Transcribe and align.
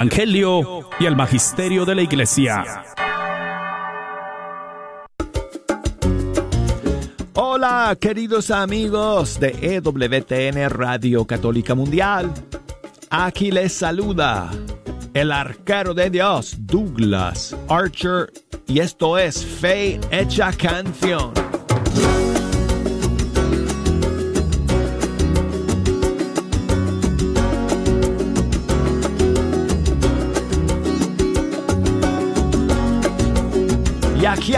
Evangelio 0.00 0.88
y 0.98 1.04
el 1.04 1.14
Magisterio 1.14 1.84
de 1.84 1.94
la 1.94 2.00
Iglesia. 2.00 2.64
Hola, 7.34 7.94
queridos 8.00 8.50
amigos 8.50 9.38
de 9.38 9.54
EWTN 9.60 10.70
Radio 10.70 11.26
Católica 11.26 11.74
Mundial. 11.74 12.32
Aquí 13.10 13.50
les 13.50 13.74
saluda 13.74 14.50
el 15.12 15.30
arquero 15.32 15.92
de 15.92 16.08
Dios, 16.08 16.56
Douglas 16.60 17.54
Archer, 17.68 18.32
y 18.66 18.80
esto 18.80 19.18
es 19.18 19.44
Fe 19.44 20.00
Hecha 20.10 20.50
Canción. 20.54 21.49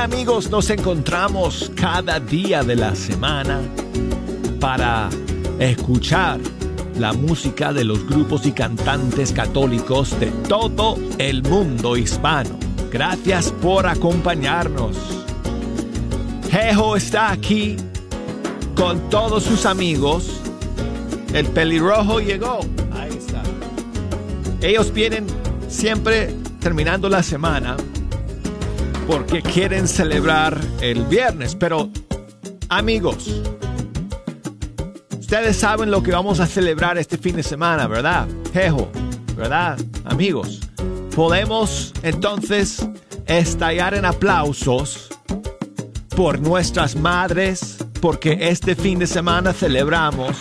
Amigos 0.02 0.50
nos 0.50 0.68
encontramos 0.70 1.70
cada 1.76 2.18
día 2.18 2.64
de 2.64 2.74
la 2.74 2.92
semana 2.96 3.60
para 4.58 5.08
escuchar 5.60 6.40
la 6.98 7.12
música 7.12 7.72
de 7.72 7.84
los 7.84 8.04
grupos 8.08 8.44
y 8.44 8.50
cantantes 8.50 9.30
católicos 9.30 10.18
de 10.18 10.26
todo 10.48 10.98
el 11.18 11.44
mundo 11.44 11.96
hispano. 11.96 12.50
Gracias 12.90 13.52
por 13.52 13.86
acompañarnos. 13.86 14.96
Jejo 16.50 16.96
está 16.96 17.30
aquí 17.30 17.76
con 18.74 19.08
todos 19.08 19.44
sus 19.44 19.66
amigos. 19.66 20.40
El 21.32 21.46
pelirrojo 21.46 22.18
llegó. 22.18 22.58
Ahí 22.92 23.16
está. 23.16 23.42
Ellos 24.66 24.92
vienen 24.92 25.26
siempre 25.68 26.34
terminando 26.58 27.08
la 27.08 27.22
semana 27.22 27.76
porque 29.06 29.42
quieren 29.42 29.88
celebrar 29.88 30.58
el 30.80 31.04
viernes. 31.04 31.54
Pero, 31.54 31.90
amigos, 32.68 33.42
ustedes 35.18 35.56
saben 35.56 35.90
lo 35.90 36.02
que 36.02 36.12
vamos 36.12 36.40
a 36.40 36.46
celebrar 36.46 36.98
este 36.98 37.18
fin 37.18 37.36
de 37.36 37.42
semana, 37.42 37.86
¿verdad? 37.86 38.26
Jejo, 38.52 38.90
¿verdad? 39.36 39.78
Amigos, 40.04 40.60
podemos 41.14 41.92
entonces 42.02 42.86
estallar 43.26 43.94
en 43.94 44.04
aplausos 44.04 45.08
por 46.16 46.40
nuestras 46.40 46.94
madres, 46.96 47.78
porque 48.00 48.38
este 48.40 48.74
fin 48.74 48.98
de 48.98 49.06
semana 49.06 49.52
celebramos 49.52 50.36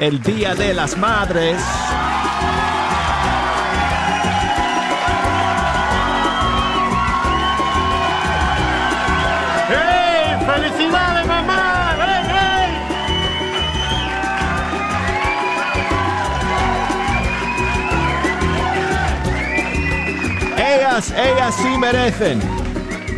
el 0.00 0.22
Día 0.22 0.54
de 0.54 0.74
las 0.74 0.96
Madres. 0.98 1.56
Ellas, 20.94 21.56
sí 21.56 21.76
merecen. 21.76 22.40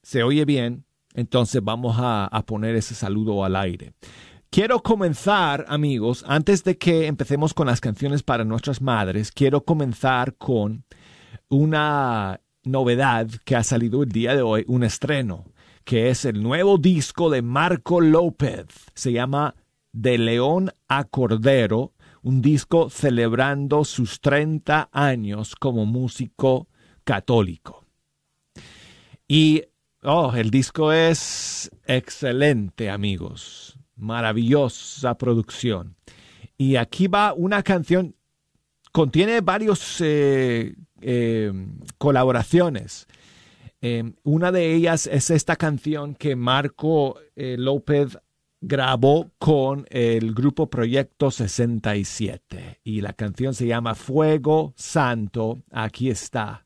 se 0.00 0.22
oye 0.22 0.44
bien, 0.44 0.84
entonces 1.12 1.60
vamos 1.60 1.96
a, 1.98 2.26
a 2.26 2.46
poner 2.46 2.76
ese 2.76 2.94
saludo 2.94 3.44
al 3.44 3.56
aire. 3.56 3.94
Quiero 4.48 4.80
comenzar, 4.80 5.64
amigos, 5.66 6.24
antes 6.28 6.62
de 6.62 6.78
que 6.78 7.08
empecemos 7.08 7.52
con 7.52 7.66
las 7.66 7.80
canciones 7.80 8.22
para 8.22 8.44
nuestras 8.44 8.80
madres, 8.80 9.32
quiero 9.32 9.64
comenzar 9.64 10.36
con 10.36 10.84
una 11.48 12.40
novedad 12.64 13.28
que 13.44 13.56
ha 13.56 13.62
salido 13.62 14.02
el 14.02 14.10
día 14.10 14.34
de 14.34 14.42
hoy, 14.42 14.64
un 14.66 14.82
estreno, 14.82 15.44
que 15.84 16.10
es 16.10 16.24
el 16.24 16.42
nuevo 16.42 16.78
disco 16.78 17.30
de 17.30 17.42
Marco 17.42 18.00
López. 18.00 18.66
Se 18.94 19.12
llama 19.12 19.54
De 19.92 20.18
León 20.18 20.72
a 20.88 21.04
Cordero, 21.04 21.92
un 22.22 22.42
disco 22.42 22.90
celebrando 22.90 23.84
sus 23.84 24.20
30 24.20 24.88
años 24.92 25.54
como 25.54 25.86
músico 25.86 26.68
católico. 27.04 27.84
Y 29.28 29.62
oh, 30.02 30.34
el 30.34 30.50
disco 30.50 30.92
es 30.92 31.70
excelente, 31.86 32.90
amigos. 32.90 33.78
Maravillosa 33.94 35.16
producción. 35.16 35.96
Y 36.58 36.76
aquí 36.76 37.06
va 37.06 37.32
una 37.32 37.62
canción, 37.62 38.16
contiene 38.92 39.40
varios 39.40 40.00
eh, 40.00 40.74
eh, 41.00 41.52
colaboraciones. 41.98 43.06
Eh, 43.80 44.12
una 44.22 44.52
de 44.52 44.74
ellas 44.74 45.06
es 45.06 45.30
esta 45.30 45.56
canción 45.56 46.14
que 46.14 46.34
Marco 46.34 47.18
eh, 47.36 47.56
López 47.58 48.18
grabó 48.60 49.30
con 49.38 49.86
el 49.90 50.34
grupo 50.34 50.68
Proyecto 50.68 51.30
67 51.30 52.80
y 52.82 53.00
la 53.00 53.12
canción 53.12 53.54
se 53.54 53.66
llama 53.66 53.94
Fuego 53.94 54.72
Santo. 54.76 55.62
Aquí 55.70 56.10
está. 56.10 56.65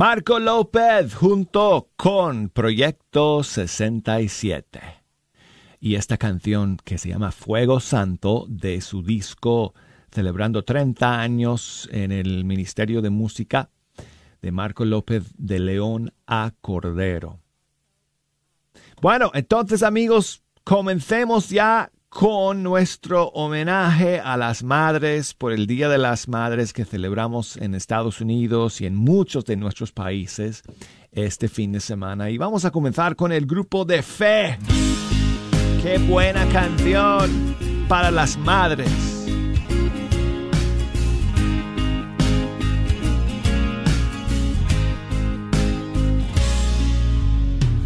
Marco 0.00 0.38
López 0.38 1.14
junto 1.14 1.90
con 1.94 2.48
Proyecto 2.48 3.42
67. 3.42 4.80
Y 5.78 5.96
esta 5.96 6.16
canción 6.16 6.78
que 6.82 6.96
se 6.96 7.10
llama 7.10 7.32
Fuego 7.32 7.80
Santo 7.80 8.46
de 8.48 8.80
su 8.80 9.02
disco 9.02 9.74
celebrando 10.10 10.64
30 10.64 11.20
años 11.20 11.86
en 11.92 12.12
el 12.12 12.46
Ministerio 12.46 13.02
de 13.02 13.10
Música 13.10 13.68
de 14.40 14.50
Marco 14.50 14.86
López 14.86 15.34
de 15.36 15.58
León 15.58 16.14
a 16.26 16.54
Cordero. 16.62 17.38
Bueno, 19.02 19.30
entonces 19.34 19.82
amigos, 19.82 20.42
comencemos 20.64 21.50
ya 21.50 21.92
con 22.10 22.64
nuestro 22.64 23.28
homenaje 23.28 24.18
a 24.18 24.36
las 24.36 24.64
madres 24.64 25.32
por 25.32 25.52
el 25.52 25.68
Día 25.68 25.88
de 25.88 25.96
las 25.96 26.26
Madres 26.26 26.72
que 26.72 26.84
celebramos 26.84 27.56
en 27.56 27.76
Estados 27.76 28.20
Unidos 28.20 28.80
y 28.80 28.86
en 28.86 28.96
muchos 28.96 29.44
de 29.44 29.56
nuestros 29.56 29.92
países 29.92 30.64
este 31.12 31.48
fin 31.48 31.70
de 31.70 31.78
semana. 31.78 32.28
Y 32.28 32.36
vamos 32.36 32.64
a 32.64 32.72
comenzar 32.72 33.14
con 33.14 33.30
el 33.30 33.46
grupo 33.46 33.84
de 33.84 34.02
fe. 34.02 34.58
Qué 35.82 35.98
buena 35.98 36.44
canción 36.48 37.56
para 37.88 38.10
las 38.10 38.36
madres. 38.36 38.90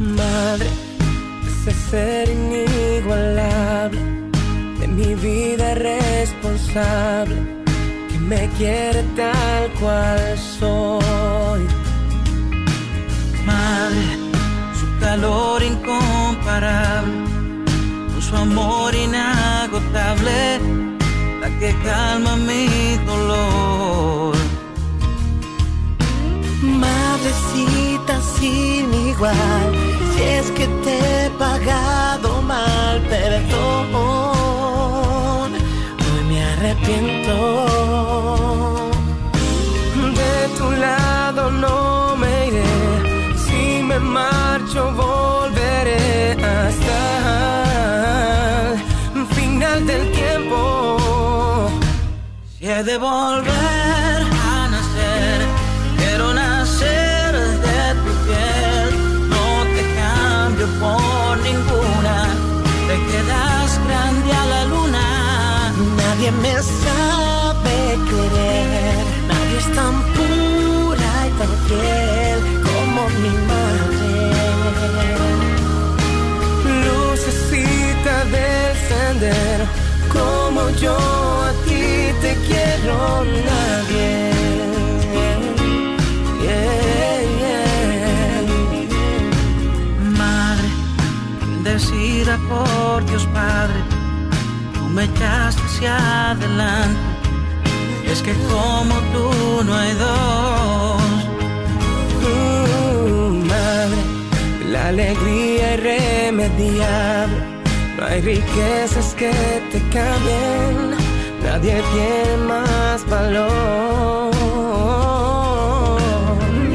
Madre, 0.00 0.70
ese 1.46 1.72
ser 1.72 2.30
inigualable 2.30 4.13
mi 4.96 5.14
vida 5.14 5.74
responsable, 5.74 7.36
que 8.10 8.18
me 8.18 8.48
quiere 8.56 9.02
tal 9.16 9.70
cual 9.80 10.38
soy. 10.58 11.62
Madre, 13.44 14.06
su 14.78 14.86
calor 15.00 15.62
incomparable, 15.62 17.12
con 18.12 18.22
su 18.22 18.36
amor 18.36 18.94
inagotable, 18.94 20.60
la 21.40 21.48
que 21.58 21.74
calma 21.84 22.36
mi 22.36 22.96
dolor. 23.06 24.36
Madrecita 26.62 28.20
sin 28.38 28.94
igual, 29.08 29.68
si 30.14 30.22
es 30.22 30.50
que 30.52 30.66
te 30.84 31.26
he 31.26 31.30
pagado 31.30 32.42
mal, 32.42 33.00
perdón 33.08 34.13
he 52.76 52.82
de 52.82 52.96
volver 52.98 54.18
a 54.52 54.68
nacer, 54.74 55.38
quiero 55.98 56.34
nacer 56.34 57.32
de 57.66 57.80
tu 58.04 58.12
piel, 58.26 58.90
no 59.34 59.46
te 59.74 59.82
cambio 60.00 60.66
por 60.82 61.32
ninguna, 61.48 62.16
te 62.88 62.96
quedas 63.10 63.70
grande 63.86 64.30
a 64.42 64.44
la 64.52 64.62
luna. 64.72 65.06
Nadie 66.00 66.30
me 66.44 66.54
sabe 66.82 67.76
querer, 68.10 69.04
nadie 69.30 69.56
es 69.62 69.68
tan 69.78 69.94
pura 70.16 71.10
y 71.28 71.30
tan 71.40 71.52
fiel 71.66 72.38
como 72.68 73.00
mi 73.22 73.34
madre. 73.50 74.14
Lucecita 76.84 78.14
del 78.34 78.72
sendero, 78.88 79.66
como 80.64 80.76
yo 80.76 80.96
a 80.96 81.52
ti 81.66 82.12
te 82.20 82.36
quiero, 82.46 83.24
nadie. 83.24 84.30
Madre, 90.18 90.68
bendecida 91.40 92.38
por 92.48 93.04
Dios 93.06 93.26
Padre 93.34 93.74
me 94.94 95.04
echaste 95.04 95.62
hacia 95.62 96.30
adelante. 96.30 97.00
Es 98.06 98.22
que 98.22 98.32
como 98.32 98.94
tú 99.12 99.64
no 99.64 99.74
hay 99.74 99.92
dos. 99.94 101.02
Uh, 102.22 103.30
madre, 103.50 104.02
la 104.70 104.88
alegría 104.88 105.74
irremediable. 105.74 107.43
Hay 108.06 108.20
riquezas 108.20 109.14
que 109.14 109.32
te 109.72 109.80
cambien. 109.88 110.90
Nadie 111.42 111.82
tiene 111.92 112.36
más 112.46 113.04
valor. 113.08 114.30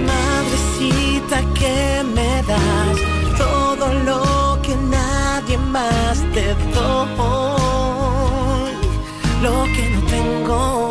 Madrecita 0.09 1.41
que 1.59 2.03
me 2.15 2.43
das 2.51 2.97
todo 3.37 3.93
lo 4.09 4.61
que 4.61 4.75
nadie 4.75 5.57
más 5.57 6.17
te 6.33 6.53
doy 6.73 7.49
lo 9.41 9.63
que 9.75 9.89
no 9.89 10.01
tengo. 10.15 10.89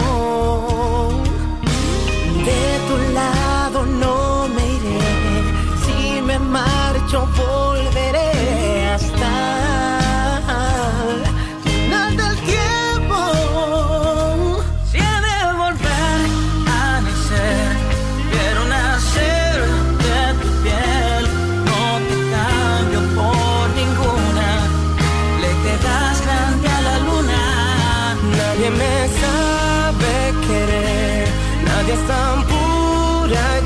De 2.47 2.63
tu 2.89 2.97
lado 3.13 3.87
no 3.87 4.49
me 4.55 4.65
iré, 4.77 5.01
si 5.85 6.23
me 6.23 6.39
marcho 6.39 7.27
volveré 7.37 7.78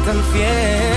tan 0.05 0.19
fiel 0.33 0.92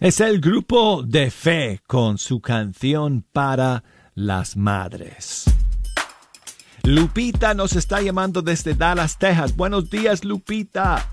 Es 0.00 0.18
el 0.20 0.40
grupo 0.40 1.02
de 1.02 1.30
fe 1.30 1.82
con 1.86 2.16
su 2.16 2.40
canción 2.40 3.22
para 3.34 3.84
las 4.14 4.56
madres. 4.56 5.44
Lupita 6.84 7.52
nos 7.52 7.76
está 7.76 8.00
llamando 8.00 8.40
desde 8.40 8.72
Dallas, 8.72 9.18
Texas. 9.18 9.54
Buenos 9.54 9.90
días, 9.90 10.24
Lupita. 10.24 11.06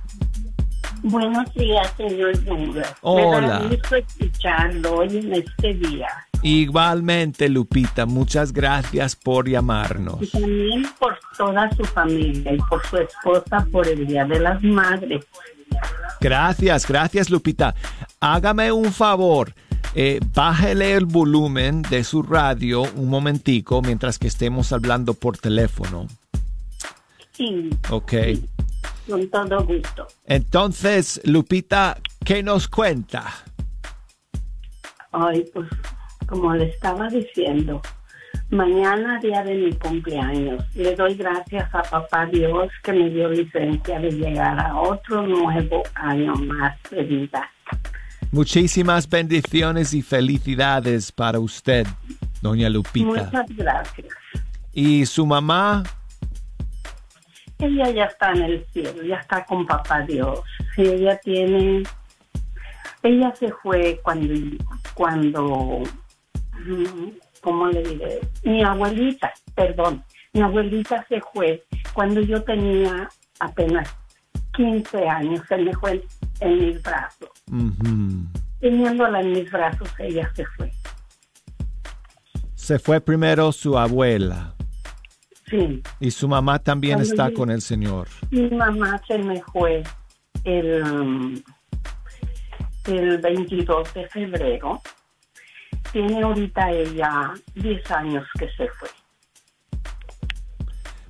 Buenos 1.04 1.54
días, 1.54 1.94
señor 1.98 2.42
Douglas. 2.46 2.96
Hola. 3.02 3.60
Me 3.70 3.76
da 3.76 3.98
escucharlo 3.98 5.00
hoy 5.00 5.18
en 5.18 5.34
este 5.34 5.74
día. 5.74 6.08
Igualmente, 6.42 7.50
Lupita, 7.50 8.06
muchas 8.06 8.54
gracias 8.54 9.18
por 9.18 9.50
llamarnos. 9.50 10.22
Y 10.22 10.28
también 10.28 10.86
por 10.98 11.20
toda 11.38 11.70
su 11.76 11.84
familia 11.84 12.54
y 12.54 12.58
por 12.70 12.82
su 12.86 12.96
esposa 12.96 13.68
por 13.70 13.86
el 13.86 14.08
Día 14.08 14.24
de 14.24 14.40
las 14.40 14.64
Madres. 14.64 15.26
Gracias, 16.20 16.88
gracias 16.88 17.30
Lupita. 17.30 17.76
Hágame 18.20 18.72
un 18.72 18.92
favor, 18.92 19.54
eh, 19.94 20.20
bájele 20.34 20.94
el 20.94 21.06
volumen 21.06 21.82
de 21.84 22.04
su 22.04 22.24
radio 22.24 22.82
un 22.82 23.10
momentico 23.10 23.82
mientras 23.82 24.18
que 24.18 24.28
estemos 24.28 24.72
hablando 24.72 25.14
por 25.14 25.38
teléfono. 25.38 26.08
Sí. 27.34 27.70
Ok. 27.92 28.14
con 29.08 29.30
todo 29.30 29.64
gusto. 29.66 30.08
Entonces, 30.26 31.22
Lupita, 31.24 32.00
¿qué 32.26 32.42
nos 32.42 32.68
cuenta? 32.68 33.26
Ay, 35.12 35.46
pues 35.54 35.70
como 36.28 36.54
le 36.54 36.66
estaba 36.70 37.08
diciendo, 37.08 37.82
Mañana, 38.50 39.20
día 39.20 39.44
de 39.44 39.56
mi 39.56 39.74
cumpleaños, 39.74 40.64
le 40.74 40.96
doy 40.96 41.16
gracias 41.16 41.68
a 41.76 41.82
Papá 41.84 42.26
Dios 42.28 42.70
que 42.82 42.94
me 42.94 43.10
dio 43.10 43.28
licencia 43.30 44.00
de 44.00 44.10
llegar 44.10 44.58
a 44.58 44.74
otro 44.80 45.28
nuevo 45.28 45.84
año 45.96 46.34
más 46.36 46.74
de 46.90 47.04
vida. 47.04 47.52
Muchísimas 48.32 49.10
bendiciones 49.10 49.94
y 49.94 50.02
felicidades 50.02 51.12
para 51.12 51.40
usted, 51.40 51.86
doña 52.42 52.70
Lupita. 52.70 53.06
Muchas 53.06 53.56
gracias. 53.56 54.08
¿Y 54.74 55.06
su 55.06 55.26
mamá? 55.26 55.84
Ella 57.60 57.90
ya 57.90 58.06
está 58.06 58.32
en 58.32 58.44
el 58.44 58.66
cielo, 58.72 59.04
ya 59.04 59.16
está 59.16 59.44
con 59.44 59.66
papá 59.66 60.02
Dios. 60.04 60.40
Ella 60.78 61.20
tiene, 61.22 61.84
ella 63.04 63.34
se 63.36 63.52
fue 63.52 64.00
cuando, 64.04 64.34
cuando, 64.94 65.84
mm, 66.66 67.27
¿cómo 67.42 67.68
le 67.68 67.82
diré? 67.84 68.20
Mi 68.44 68.64
abuelita, 68.64 69.32
perdón, 69.56 70.04
mi 70.34 70.42
abuelita 70.42 71.06
se 71.10 71.22
fue 71.34 71.64
cuando 71.94 72.22
yo 72.22 72.42
tenía 72.44 73.10
apenas 73.40 73.96
15 74.56 75.08
años, 75.08 75.42
se 75.48 75.58
me 75.58 75.74
fue 75.74 76.04
en 76.40 76.60
mis 76.68 76.82
brazos. 76.82 77.30
Teniéndola 78.60 79.22
en 79.22 79.32
mis 79.32 79.52
brazos, 79.52 79.90
ella 80.00 80.30
se 80.36 80.46
fue. 80.58 80.72
Se 82.56 82.80
fue 82.80 83.00
primero 83.00 83.52
su 83.52 83.78
abuela 83.78 84.54
Sí, 85.50 85.82
y 86.02 86.12
su 86.12 86.28
mamá 86.28 86.60
también 86.60 86.96
Cuando 86.96 87.10
está 87.10 87.30
yo- 87.30 87.36
con 87.36 87.50
el 87.52 87.62
Señor. 87.62 88.10
mi 88.32 88.50
mamá 88.50 89.02
se 89.08 89.18
me 89.20 89.42
fue 89.44 89.82
el, 90.44 90.84
um, 90.84 91.42
el 92.86 93.18
22 93.20 93.94
de 93.94 94.08
febrero. 94.10 94.82
Tiene 95.92 96.22
ahorita 96.22 96.72
ella 96.72 97.34
10 97.56 97.92
años 97.92 98.26
que 98.38 98.48
se 98.52 98.68
fue. 98.70 98.90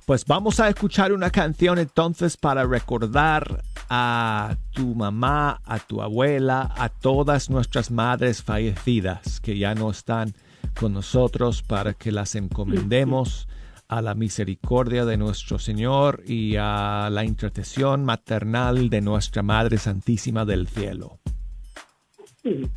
Pues 0.06 0.24
vamos 0.24 0.58
a 0.58 0.68
escuchar 0.68 1.12
una 1.12 1.30
canción 1.30 1.78
entonces 1.78 2.38
para 2.38 2.64
recordar 2.64 3.62
a 3.90 4.56
tu 4.72 4.94
mamá, 4.94 5.60
a 5.64 5.78
tu 5.78 6.00
abuela, 6.00 6.72
a 6.76 6.88
todas 6.88 7.50
nuestras 7.50 7.90
madres 7.90 8.42
fallecidas 8.42 9.40
que 9.40 9.58
ya 9.58 9.74
no 9.74 9.90
están 9.90 10.32
con 10.78 10.94
nosotros 10.94 11.62
para 11.62 11.92
que 11.92 12.12
las 12.12 12.34
encomendemos 12.36 13.48
a 13.88 14.02
la 14.02 14.14
misericordia 14.14 15.04
de 15.04 15.16
nuestro 15.16 15.58
Señor 15.58 16.22
y 16.26 16.56
a 16.56 17.08
la 17.10 17.24
intercesión 17.24 18.04
maternal 18.04 18.90
de 18.90 19.00
nuestra 19.00 19.42
Madre 19.42 19.78
Santísima 19.78 20.44
del 20.44 20.68
Cielo. 20.68 21.18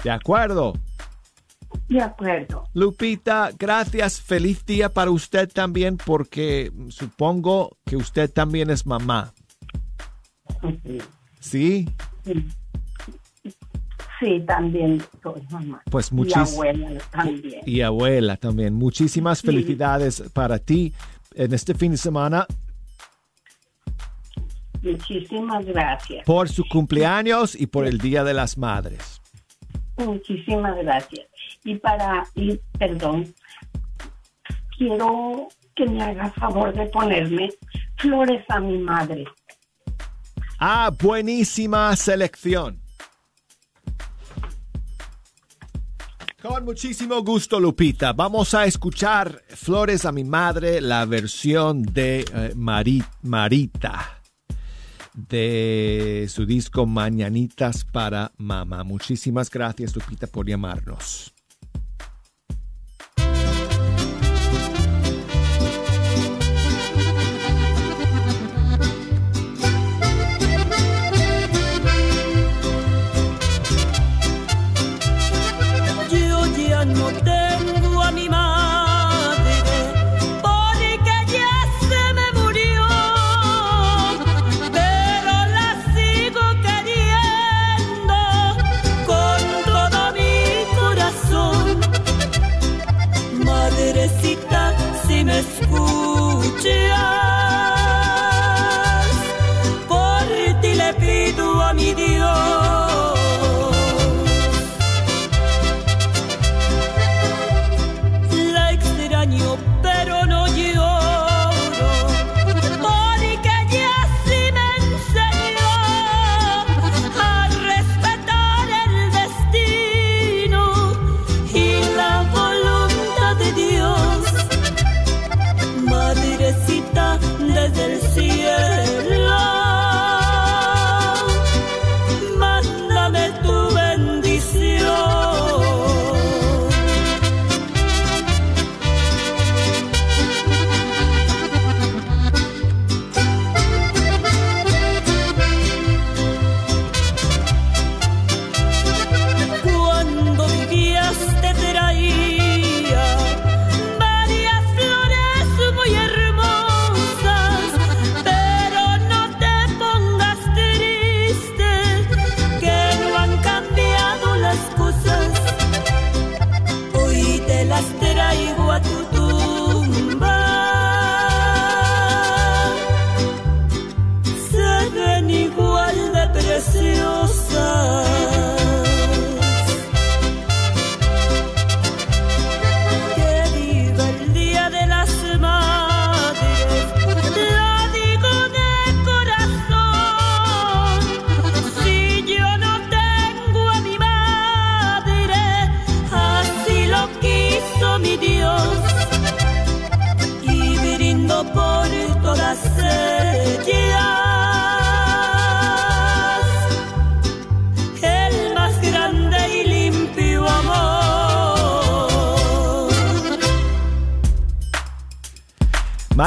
¿De 0.03 0.11
acuerdo? 0.11 0.73
De 1.87 2.01
acuerdo. 2.01 2.63
Lupita, 2.73 3.51
gracias. 3.57 4.21
Feliz 4.21 4.65
día 4.65 4.89
para 4.89 5.11
usted 5.11 5.49
también 5.51 5.97
porque 5.97 6.71
supongo 6.89 7.77
que 7.85 7.95
usted 7.97 8.29
también 8.31 8.69
es 8.69 8.85
mamá. 8.85 9.33
Sí, 10.61 10.99
¿Sí? 11.39 11.89
sí. 12.23 12.45
Sí, 14.19 14.39
también 14.45 15.01
soy 15.23 15.41
mamá. 15.49 15.81
Pues 15.89 16.11
Y 16.11 16.15
muchis- 16.15 16.53
abuela 16.53 16.89
también. 17.11 17.61
Y 17.65 17.81
abuela 17.81 18.37
también. 18.37 18.73
Muchísimas 18.75 19.39
Sí. 19.39 19.47
felicidades 19.47 20.23
para 20.33 20.59
ti 20.59 20.93
en 21.33 21.53
este 21.53 21.73
fin 21.73 21.91
de 21.91 21.97
semana 21.97 22.45
Muchísimas 24.83 25.65
gracias. 25.65 26.25
por 26.25 26.49
su 26.49 26.63
cumpleaños 26.69 27.55
y 27.59 27.67
por 27.67 27.85
el 27.87 27.97
Día 27.97 28.23
de 28.23 28.33
las 28.33 28.57
Madres. 28.57 29.21
Muchísimas 29.97 30.75
gracias. 30.77 31.27
Y 31.63 31.75
para, 31.75 32.23
y 32.35 32.59
perdón, 32.77 33.33
quiero 34.77 35.47
que 35.75 35.85
me 35.85 36.03
haga 36.03 36.31
favor 36.31 36.73
de 36.73 36.87
ponerme 36.87 37.49
flores 37.97 38.43
a 38.49 38.59
mi 38.59 38.77
madre. 38.79 39.25
Ah, 40.59 40.91
buenísima 40.99 41.95
selección. 41.95 42.79
Con 46.41 46.65
muchísimo 46.65 47.21
gusto, 47.21 47.59
Lupita. 47.59 48.13
Vamos 48.13 48.55
a 48.55 48.65
escuchar 48.65 49.43
Flores 49.49 50.05
a 50.05 50.11
mi 50.11 50.23
madre, 50.23 50.81
la 50.81 51.05
versión 51.05 51.83
de 51.83 52.21
eh, 52.21 52.53
Mari- 52.55 53.03
Marita, 53.21 54.21
de 55.13 56.25
su 56.27 56.47
disco 56.47 56.87
Mañanitas 56.87 57.85
para 57.85 58.31
Mamá. 58.37 58.83
Muchísimas 58.83 59.51
gracias, 59.51 59.95
Lupita, 59.95 60.25
por 60.25 60.47
llamarnos. 60.47 61.31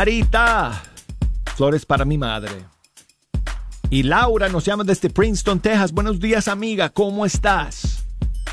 Marita, 0.05 0.83
flores 1.57 1.87
para 1.87 2.05
mi 2.05 2.19
madre. 2.19 2.53
Y 3.89 4.03
Laura 4.03 4.51
nos 4.51 4.63
llama 4.63 4.85
desde 4.85 5.09
Princeton, 5.09 5.61
Texas. 5.61 5.93
Buenos 5.93 6.21
días, 6.21 6.47
amiga. 6.47 6.91
¿Cómo 6.91 7.25
estás? 7.25 8.05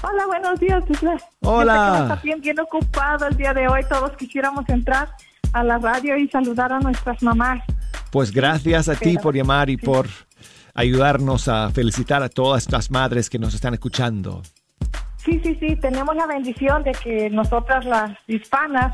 Hola, 0.01 0.27
buenos 0.27 0.61
días. 0.61 0.81
Hola. 1.41 2.03
Está 2.03 2.21
bien, 2.23 2.39
bien 2.39 2.57
ocupado 2.57 3.27
el 3.27 3.35
día 3.35 3.53
de 3.53 3.67
hoy. 3.67 3.81
Todos 3.89 4.15
quisiéramos 4.15 4.63
entrar 4.69 5.13
a 5.51 5.61
la 5.61 5.77
radio 5.77 6.15
y 6.15 6.29
saludar 6.29 6.71
a 6.71 6.79
nuestras 6.79 7.21
mamás. 7.21 7.61
Pues 8.11 8.31
gracias 8.31 8.87
a 8.87 8.95
ti 8.95 9.17
por 9.17 9.35
llamar 9.35 9.69
y 9.69 9.75
por 9.75 10.07
ayudarnos 10.73 11.49
a 11.49 11.69
felicitar 11.71 12.23
a 12.23 12.29
todas 12.29 12.63
estas 12.63 12.89
madres 12.89 13.29
que 13.29 13.39
nos 13.39 13.53
están 13.53 13.73
escuchando. 13.73 14.41
Sí, 15.17 15.41
sí, 15.43 15.57
sí, 15.59 15.75
tenemos 15.75 16.15
la 16.15 16.27
bendición 16.27 16.81
de 16.83 16.93
que 16.93 17.29
nosotras 17.29 17.83
las 17.83 18.17
hispanas 18.27 18.93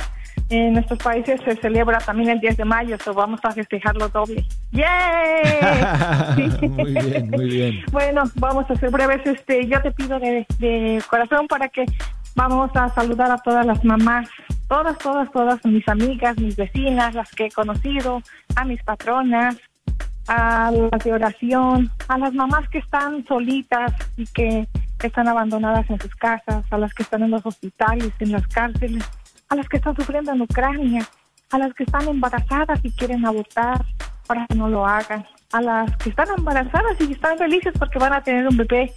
en 0.49 0.73
nuestros 0.73 0.99
países 0.99 1.41
se 1.43 1.55
celebra 1.57 1.97
también 1.99 2.29
el 2.29 2.39
10 2.39 2.57
de 2.57 2.65
mayo, 2.65 2.97
so 3.03 3.13
vamos 3.13 3.39
a 3.43 3.51
festejarlo 3.51 4.07
doble. 4.09 4.45
¡Yay! 4.71 6.49
muy 6.69 6.93
bien, 6.93 7.29
muy 7.29 7.45
bien. 7.49 7.83
Bueno, 7.91 8.23
vamos 8.35 8.69
a 8.69 8.75
ser 8.75 8.89
breves. 8.89 9.25
Este, 9.25 9.67
yo 9.67 9.81
te 9.81 9.91
pido 9.91 10.19
de, 10.19 10.45
de 10.59 11.03
corazón 11.09 11.47
para 11.47 11.67
que 11.67 11.85
vamos 12.35 12.69
a 12.75 12.89
saludar 12.89 13.31
a 13.31 13.37
todas 13.37 13.65
las 13.65 13.83
mamás, 13.83 14.29
todas, 14.69 14.97
todas, 14.99 15.29
todas 15.31 15.65
mis 15.65 15.87
amigas, 15.87 16.37
mis 16.37 16.55
vecinas, 16.55 17.13
las 17.13 17.31
que 17.31 17.47
he 17.47 17.51
conocido, 17.51 18.21
a 18.55 18.63
mis 18.63 18.81
patronas, 18.83 19.57
a 20.27 20.71
las 20.71 21.03
de 21.03 21.13
oración, 21.13 21.91
a 22.07 22.17
las 22.17 22.33
mamás 22.33 22.69
que 22.69 22.77
están 22.77 23.25
solitas 23.25 23.91
y 24.17 24.25
que 24.27 24.67
están 25.03 25.27
abandonadas 25.27 25.89
en 25.89 25.99
sus 25.99 26.15
casas, 26.15 26.63
a 26.69 26.77
las 26.77 26.93
que 26.93 27.03
están 27.03 27.23
en 27.23 27.31
los 27.31 27.45
hospitales, 27.45 28.11
en 28.19 28.31
las 28.31 28.47
cárceles, 28.47 29.03
a 29.49 29.55
las 29.55 29.67
que 29.69 29.77
están 29.77 29.95
sufriendo 29.95 30.31
en 30.31 30.41
Ucrania, 30.41 31.07
a 31.51 31.57
las 31.57 31.73
que 31.73 31.83
están 31.83 32.07
embarazadas 32.07 32.79
y 32.83 32.91
quieren 32.91 33.25
abortar 33.25 33.85
para 34.27 34.45
que 34.47 34.55
no 34.55 34.67
lo 34.69 34.85
hagan, 34.85 35.25
a 35.53 35.61
las 35.61 35.95
que 35.97 36.09
están 36.09 36.27
embarazadas 36.37 36.97
y 36.99 37.11
están 37.11 37.37
felices 37.37 37.73
porque 37.79 37.99
van 37.99 38.13
a 38.13 38.21
tener 38.21 38.47
un 38.47 38.57
bebé, 38.57 38.93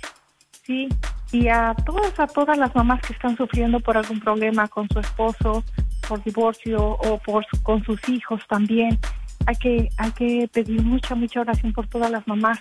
sí, 0.65 0.89
y 1.33 1.49
a 1.49 1.75
todas, 1.87 2.19
a 2.19 2.27
todas 2.27 2.59
las 2.59 2.75
mamás 2.75 3.01
que 3.03 3.13
están 3.13 3.37
sufriendo 3.37 3.79
por 3.79 3.97
algún 3.97 4.19
problema 4.19 4.67
con 4.67 4.89
su 4.89 4.99
esposo, 4.99 5.65
por 6.09 6.23
divorcio 6.25 6.83
o 6.83 7.19
por 7.19 7.47
con 7.63 7.85
sus 7.85 8.09
hijos 8.09 8.43
también. 8.49 8.99
Hay 9.47 9.57
que, 9.57 9.89
hay 9.97 10.11
que 10.11 10.51
pedir 10.53 10.83
mucha, 10.83 11.15
mucha 11.15 11.41
oración 11.41 11.73
por 11.73 11.87
todas 11.87 12.11
las 12.11 12.27
mamás 12.27 12.59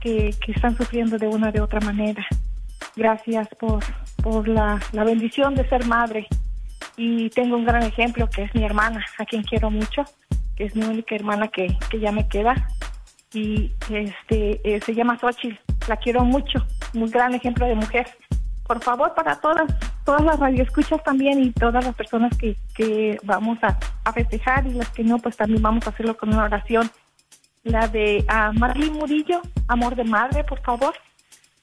que, 0.00 0.34
que 0.44 0.52
están 0.52 0.76
sufriendo 0.76 1.18
de 1.18 1.28
una 1.28 1.52
de 1.52 1.60
otra 1.60 1.80
manera. 1.80 2.26
Gracias 2.96 3.48
por, 3.60 3.84
por 4.22 4.48
la, 4.48 4.80
la 4.92 5.04
bendición 5.04 5.54
de 5.54 5.68
ser 5.68 5.86
madre 5.86 6.26
y 6.98 7.30
tengo 7.30 7.56
un 7.56 7.64
gran 7.64 7.84
ejemplo 7.84 8.28
que 8.28 8.42
es 8.42 8.54
mi 8.54 8.64
hermana, 8.64 9.02
a 9.18 9.24
quien 9.24 9.42
quiero 9.44 9.70
mucho, 9.70 10.02
que 10.56 10.64
es 10.64 10.76
mi 10.76 10.84
única 10.84 11.14
hermana 11.14 11.48
que, 11.48 11.78
que 11.88 12.00
ya 12.00 12.12
me 12.12 12.28
queda 12.28 12.68
y 13.32 13.72
este 13.90 14.60
eh, 14.64 14.80
se 14.80 14.94
llama 14.94 15.18
Xochitl, 15.18 15.58
la 15.86 15.96
quiero 15.96 16.24
mucho, 16.24 16.64
un 16.94 17.10
gran 17.10 17.34
ejemplo 17.34 17.66
de 17.66 17.74
mujer. 17.74 18.08
Por 18.66 18.82
favor, 18.82 19.14
para 19.14 19.40
todas, 19.40 19.64
todas 20.04 20.22
las 20.22 20.38
radioescuchas 20.38 21.02
también 21.02 21.42
y 21.42 21.52
todas 21.52 21.84
las 21.84 21.94
personas 21.94 22.36
que, 22.36 22.56
que 22.74 23.18
vamos 23.22 23.58
a, 23.62 23.78
a 24.04 24.12
festejar 24.12 24.66
y 24.66 24.74
las 24.74 24.90
que 24.90 25.04
no, 25.04 25.18
pues 25.18 25.36
también 25.36 25.62
vamos 25.62 25.86
a 25.86 25.90
hacerlo 25.90 26.16
con 26.16 26.30
una 26.30 26.44
oración. 26.44 26.90
La 27.64 27.88
de 27.88 28.26
uh, 28.28 28.58
Marlene 28.58 28.92
Murillo, 28.92 29.40
Amor 29.68 29.96
de 29.96 30.04
Madre, 30.04 30.44
por 30.44 30.60
favor. 30.60 30.94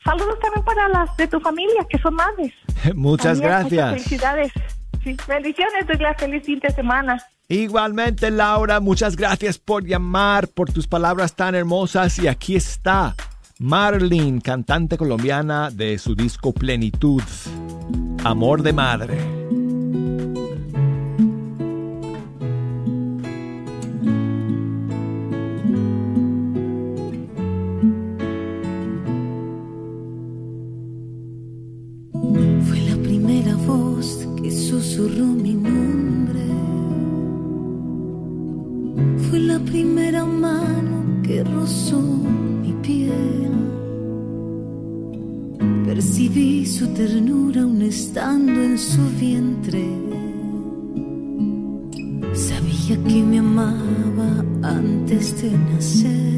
Saludos 0.03 0.39
también 0.39 0.63
para 0.63 0.87
las 0.87 1.15
de 1.17 1.27
tu 1.27 1.39
familia, 1.39 1.85
que 1.89 1.97
son 1.99 2.15
madres. 2.15 2.53
Muchas 2.95 3.39
También, 3.39 3.49
gracias. 3.49 3.89
Muchas 3.91 4.03
felicidades. 4.03 4.51
Sí, 5.05 5.15
bendiciones, 5.27 5.85
Douglas. 5.87 6.17
Feliz 6.17 6.43
fin 6.43 6.59
de 6.59 6.71
semana. 6.71 7.21
Igualmente, 7.47 8.31
Laura, 8.31 8.79
muchas 8.79 9.15
gracias 9.15 9.59
por 9.59 9.85
llamar, 9.85 10.47
por 10.47 10.73
tus 10.73 10.87
palabras 10.87 11.35
tan 11.35 11.53
hermosas. 11.53 12.17
Y 12.17 12.27
aquí 12.27 12.55
está 12.55 13.15
Marlene, 13.59 14.41
cantante 14.41 14.97
colombiana 14.97 15.69
de 15.69 15.99
su 15.99 16.15
disco 16.15 16.53
Plenitud, 16.53 17.21
Amor 18.23 18.63
de 18.63 18.73
Madre. 18.73 19.34
Susurró 34.81 35.25
mi 35.25 35.53
nombre. 35.53 36.45
Fue 39.25 39.39
la 39.39 39.57
primera 39.59 40.25
mano 40.25 41.21
que 41.23 41.43
rozó 41.43 42.01
mi 42.01 42.73
piel. 42.83 43.53
Percibí 45.85 46.65
su 46.65 46.87
ternura 46.87 47.61
aún 47.61 47.81
estando 47.83 48.61
en 48.61 48.77
su 48.77 49.01
vientre. 49.17 49.85
Sabía 52.33 52.97
que 53.07 53.23
me 53.23 53.39
amaba 53.39 54.43
antes 54.61 55.41
de 55.41 55.51
nacer. 55.69 56.35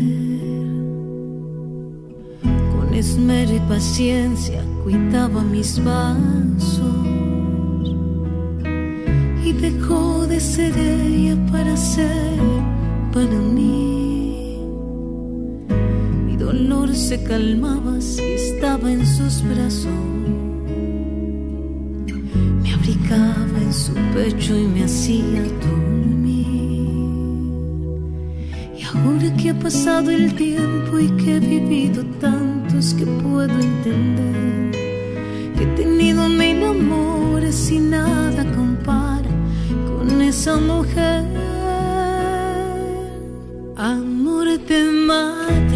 Con 2.73 2.93
esmero 2.93 3.55
y 3.55 3.59
paciencia 3.61 4.61
cuidaba 4.83 5.41
mis 5.41 5.83
vasos 5.83 6.97
y 7.03 7.16
dejó 9.61 10.27
de 10.27 10.39
ser 10.39 10.77
ella 10.77 11.35
para 11.51 11.75
ser 11.75 12.39
para 13.13 13.39
mí. 13.55 14.59
Mi 16.25 16.37
dolor 16.37 16.95
se 16.95 17.23
calmaba 17.23 17.99
si 17.99 18.21
estaba 18.23 18.91
en 18.91 19.05
sus 19.05 19.43
brazos. 19.43 19.91
Me 22.61 22.73
abrigaba 22.73 23.57
en 23.61 23.73
su 23.73 23.93
pecho 24.13 24.57
y 24.57 24.67
me 24.67 24.83
hacía 24.83 25.41
dormir. 25.65 26.47
Y 28.77 28.83
ahora 28.83 29.35
que 29.37 29.49
ha 29.49 29.59
pasado 29.59 30.11
el 30.11 30.35
tiempo 30.35 30.99
y 30.99 31.07
que 31.17 31.37
he 31.37 31.39
vivido 31.39 32.03
tantos 32.19 32.93
que 32.93 33.05
puedo 33.05 33.53
entender 33.59 34.71
que 35.57 35.63
he 35.63 35.67
tenido 35.75 36.29
mil 36.29 36.63
amores 36.63 37.71
y 37.71 37.79
nada 37.79 38.45
esa 40.37 40.57
mujer. 40.57 41.25
Amor 43.75 44.47
de 44.69 44.81
madre 45.09 45.66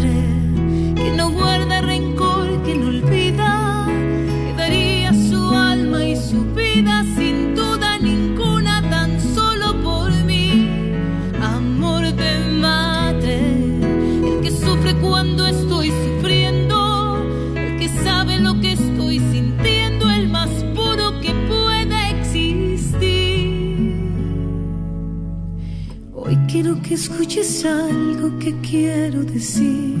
escuches 26.92 27.64
algo 27.64 28.38
que 28.38 28.54
quiero 28.60 29.24
decir, 29.24 29.96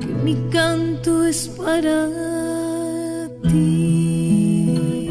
que 0.00 0.06
mi 0.24 0.34
canto 0.50 1.24
es 1.24 1.48
para 1.48 2.08
ti. 3.42 5.08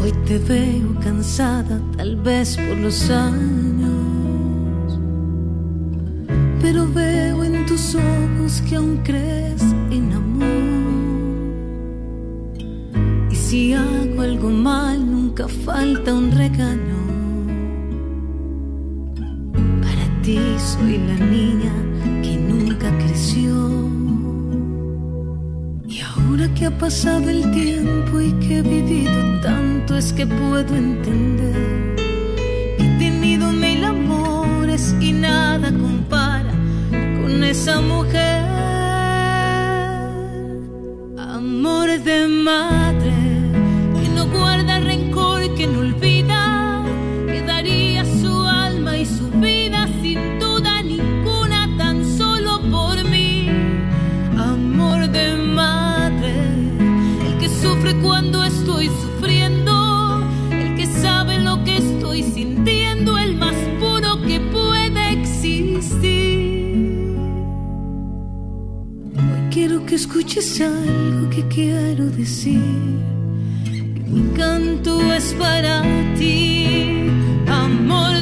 Hoy 0.00 0.12
te 0.26 0.38
veo 0.38 0.98
cansada, 1.02 1.80
tal 1.96 2.16
vez 2.16 2.56
por 2.56 2.78
los 2.78 3.10
años, 3.10 3.59
nunca 15.40 15.48
falta 15.64 16.12
un 16.14 16.30
regaño. 16.32 17.00
Para 19.82 20.22
ti 20.22 20.38
soy 20.58 20.98
la 20.98 21.16
niña 21.24 21.72
que 22.22 22.36
nunca 22.36 22.90
creció. 22.98 23.52
Y 25.88 26.00
ahora 26.00 26.52
que 26.54 26.66
ha 26.66 26.78
pasado 26.78 27.30
el 27.30 27.50
tiempo 27.52 28.20
y 28.20 28.32
que 28.34 28.58
he 28.58 28.62
vivido 28.62 29.40
tanto, 29.40 29.96
es 29.96 30.12
que 30.12 30.26
puedo 30.26 30.74
entender 30.74 31.96
que 32.76 32.84
he 32.84 32.98
tenido 32.98 33.50
mil 33.52 33.84
amores 33.84 34.94
y 35.00 35.12
nada 35.12 35.70
compara 35.72 36.52
con 37.20 37.42
esa 37.44 37.80
mujer. 37.80 38.44
Amor 41.16 41.88
de 42.00 42.28
madre 42.28 42.79
que 69.90 69.96
escuches 69.96 70.60
algo 70.60 71.28
que 71.30 71.42
quiero 71.48 72.04
decir. 72.10 72.62
Que 73.64 74.02
mi 74.08 74.22
canto 74.36 75.12
es 75.12 75.34
para 75.34 75.82
ti, 76.16 77.08
amor 77.48 78.14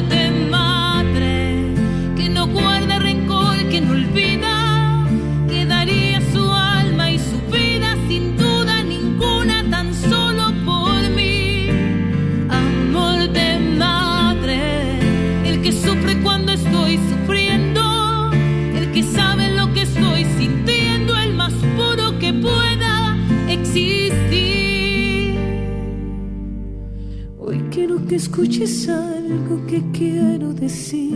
escuches 28.19 28.89
algo 28.89 29.65
que 29.65 29.81
quiero 29.93 30.53
decir, 30.53 31.15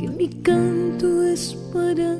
que 0.00 0.08
mi 0.08 0.26
canto 0.42 1.22
es 1.24 1.54
para 1.74 2.16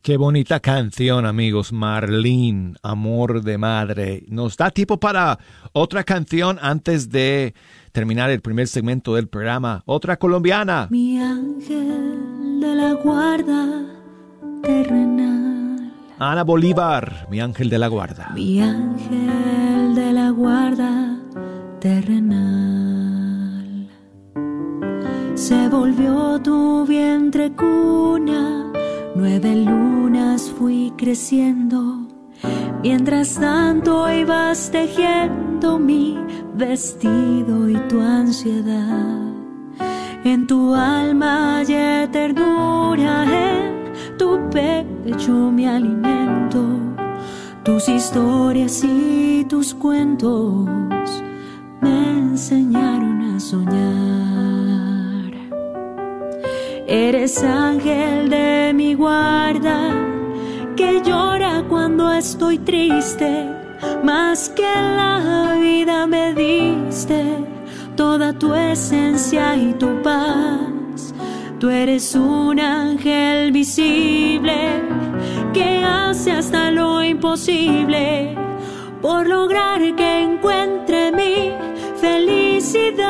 Qué 0.00 0.16
bonita 0.18 0.60
canción, 0.60 1.24
amigos. 1.24 1.72
Marlene, 1.72 2.74
Amor 2.82 3.42
de 3.42 3.56
Madre. 3.56 4.24
Nos 4.28 4.56
da 4.56 4.70
tiempo 4.70 4.98
para 4.98 5.38
otra 5.72 6.04
canción 6.04 6.58
antes 6.60 7.08
de 7.08 7.54
terminar 7.92 8.30
el 8.30 8.40
primer 8.40 8.66
segmento 8.66 9.14
del 9.14 9.28
programa. 9.28 9.82
Otra 9.86 10.18
colombiana. 10.18 10.88
Mi 10.90 11.18
ángel 11.18 12.43
de 12.64 12.74
la 12.74 12.92
guarda 12.94 13.62
terrenal. 14.62 15.92
Ana 16.18 16.44
Bolívar, 16.44 17.26
mi 17.30 17.40
ángel 17.40 17.68
de 17.68 17.78
la 17.78 17.88
guarda. 17.88 18.30
Mi 18.34 18.60
ángel 18.60 19.94
de 19.94 20.12
la 20.12 20.30
guarda 20.30 20.92
terrenal. 21.80 23.66
Se 25.34 25.68
volvió 25.68 26.40
tu 26.40 26.86
vientre 26.86 27.52
cuna, 27.52 28.72
nueve 29.14 29.50
lunas 29.56 30.50
fui 30.56 30.92
creciendo. 30.96 31.80
Mientras 32.82 33.34
tanto 33.34 33.92
ibas 34.10 34.70
tejiendo 34.70 35.78
mi 35.78 36.18
vestido 36.54 37.68
y 37.68 37.76
tu 37.88 38.00
ansiedad. 38.00 39.23
En 40.24 40.46
tu 40.46 40.74
alma 40.74 41.58
hay 41.58 42.08
ternura, 42.10 43.24
en 43.24 44.16
tu 44.16 44.40
pecho 44.48 45.32
mi 45.52 45.66
alimento. 45.66 46.64
Tus 47.62 47.90
historias 47.90 48.82
y 48.84 49.44
tus 49.44 49.74
cuentos 49.74 50.66
me 51.82 52.08
enseñaron 52.20 53.34
a 53.34 53.38
soñar. 53.38 55.32
Eres 56.86 57.44
ángel 57.44 58.30
de 58.30 58.72
mi 58.74 58.94
guarda 58.94 59.90
que 60.74 61.02
llora 61.02 61.64
cuando 61.68 62.10
estoy 62.10 62.56
triste, 62.60 63.46
más 64.02 64.48
que 64.48 64.62
la 64.62 65.54
vida 65.60 66.06
me 66.06 66.32
diste 66.32 67.53
toda 67.96 68.32
tu 68.32 68.54
esencia 68.54 69.56
y 69.56 69.72
tu 69.74 70.02
paz. 70.02 71.14
Tú 71.58 71.70
eres 71.70 72.14
un 72.14 72.58
ángel 72.60 73.52
visible 73.52 74.82
que 75.52 75.82
hace 75.84 76.32
hasta 76.32 76.70
lo 76.70 77.02
imposible 77.02 78.36
por 79.00 79.26
lograr 79.26 79.80
que 79.94 80.22
encuentre 80.22 81.12
mi 81.12 81.52
felicidad. 82.00 83.04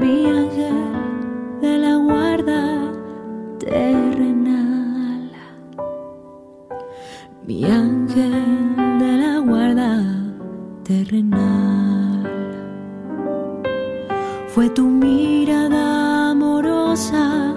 Mi 0.00 0.26
ángel 0.26 1.60
de 1.60 1.78
la 1.78 1.96
guarda 1.96 2.92
terrenal. 3.58 5.30
Mi 7.46 7.64
ángel 7.64 8.57
Fue 14.46 14.70
tu 14.70 14.86
mirada 14.86 16.30
amorosa, 16.30 17.54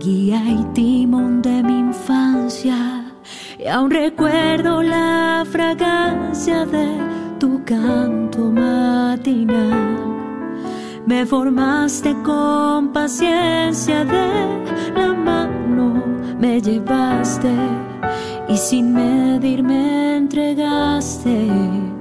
guía 0.00 0.42
y 0.44 0.64
timón 0.74 1.42
de 1.42 1.62
mi 1.62 1.78
infancia. 1.78 3.04
Y 3.60 3.68
aún 3.68 3.92
recuerdo 3.92 4.82
la 4.82 5.44
fragancia 5.48 6.66
de 6.66 6.88
tu 7.38 7.62
canto 7.64 8.50
matinal. 8.50 9.94
Me 11.06 11.24
formaste 11.24 12.16
con 12.24 12.92
paciencia 12.92 14.04
de 14.04 14.92
la 14.96 15.12
mano, 15.12 16.02
me 16.40 16.60
llevaste 16.60 17.54
y 18.48 18.56
sin 18.56 18.92
medir 18.92 19.64
entregaste 20.16 21.95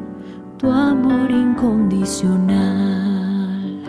tu 0.57 0.71
amor 0.71 1.29
incondicional. 1.31 3.81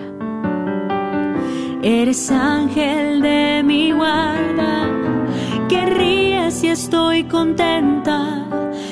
Eres 1.82 2.30
ángel 2.30 3.20
de 3.20 3.62
mi 3.64 3.92
guarda, 3.92 4.88
que 5.68 5.86
ríes 5.86 6.54
si 6.54 6.68
estoy 6.68 7.24
contenta. 7.24 8.44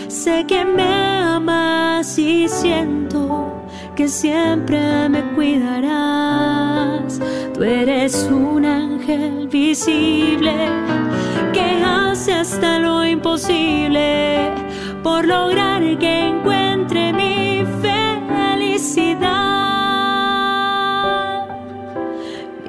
Sé 0.09 0.45
que 0.47 0.65
me 0.65 0.83
amas 0.83 2.19
y 2.19 2.49
siento 2.49 3.53
que 3.97 4.09
siempre 4.09 5.09
me 5.09 5.23
cuidarás. 5.35 7.21
Tú 7.55 7.63
eres 7.63 8.29
un 8.31 8.65
ángel 8.65 9.49
visible 9.49 10.53
que 11.53 11.83
hace 11.85 12.35
hasta 12.35 12.79
lo 12.79 13.05
imposible 13.05 14.51
por 15.03 15.27
lograr 15.27 15.83
que 15.99 16.29
encuentre 16.29 17.13
mi 17.13 17.34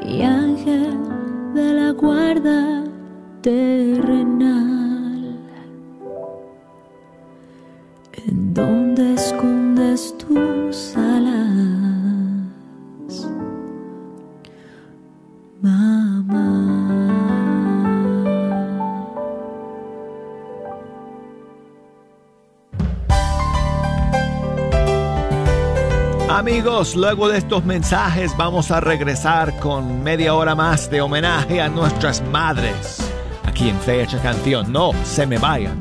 Mi 0.01 0.23
ángel 0.23 0.97
de 1.53 1.73
la 1.73 1.91
guarda 1.91 2.83
terrenal. 3.41 4.64
Amigos, 26.55 26.95
luego 26.95 27.27
de 27.27 27.39
estos 27.39 27.65
mensajes 27.65 28.31
vamos 28.37 28.71
a 28.71 28.79
regresar 28.79 29.59
con 29.59 30.01
media 30.03 30.33
hora 30.35 30.55
más 30.55 30.89
de 30.89 31.01
homenaje 31.01 31.59
a 31.59 31.67
nuestras 31.67 32.25
madres. 32.29 33.11
Aquí 33.43 33.67
en 33.67 33.77
Fecha 33.81 34.21
Canción, 34.21 34.71
no 34.71 34.93
se 35.03 35.27
me 35.27 35.37
vayan. 35.37 35.77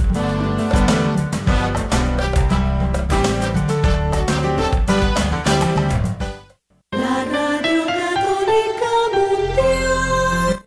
La 6.91 7.25
Radio 7.25 7.85
Católica 7.85 8.91
Mundial. 9.15 10.61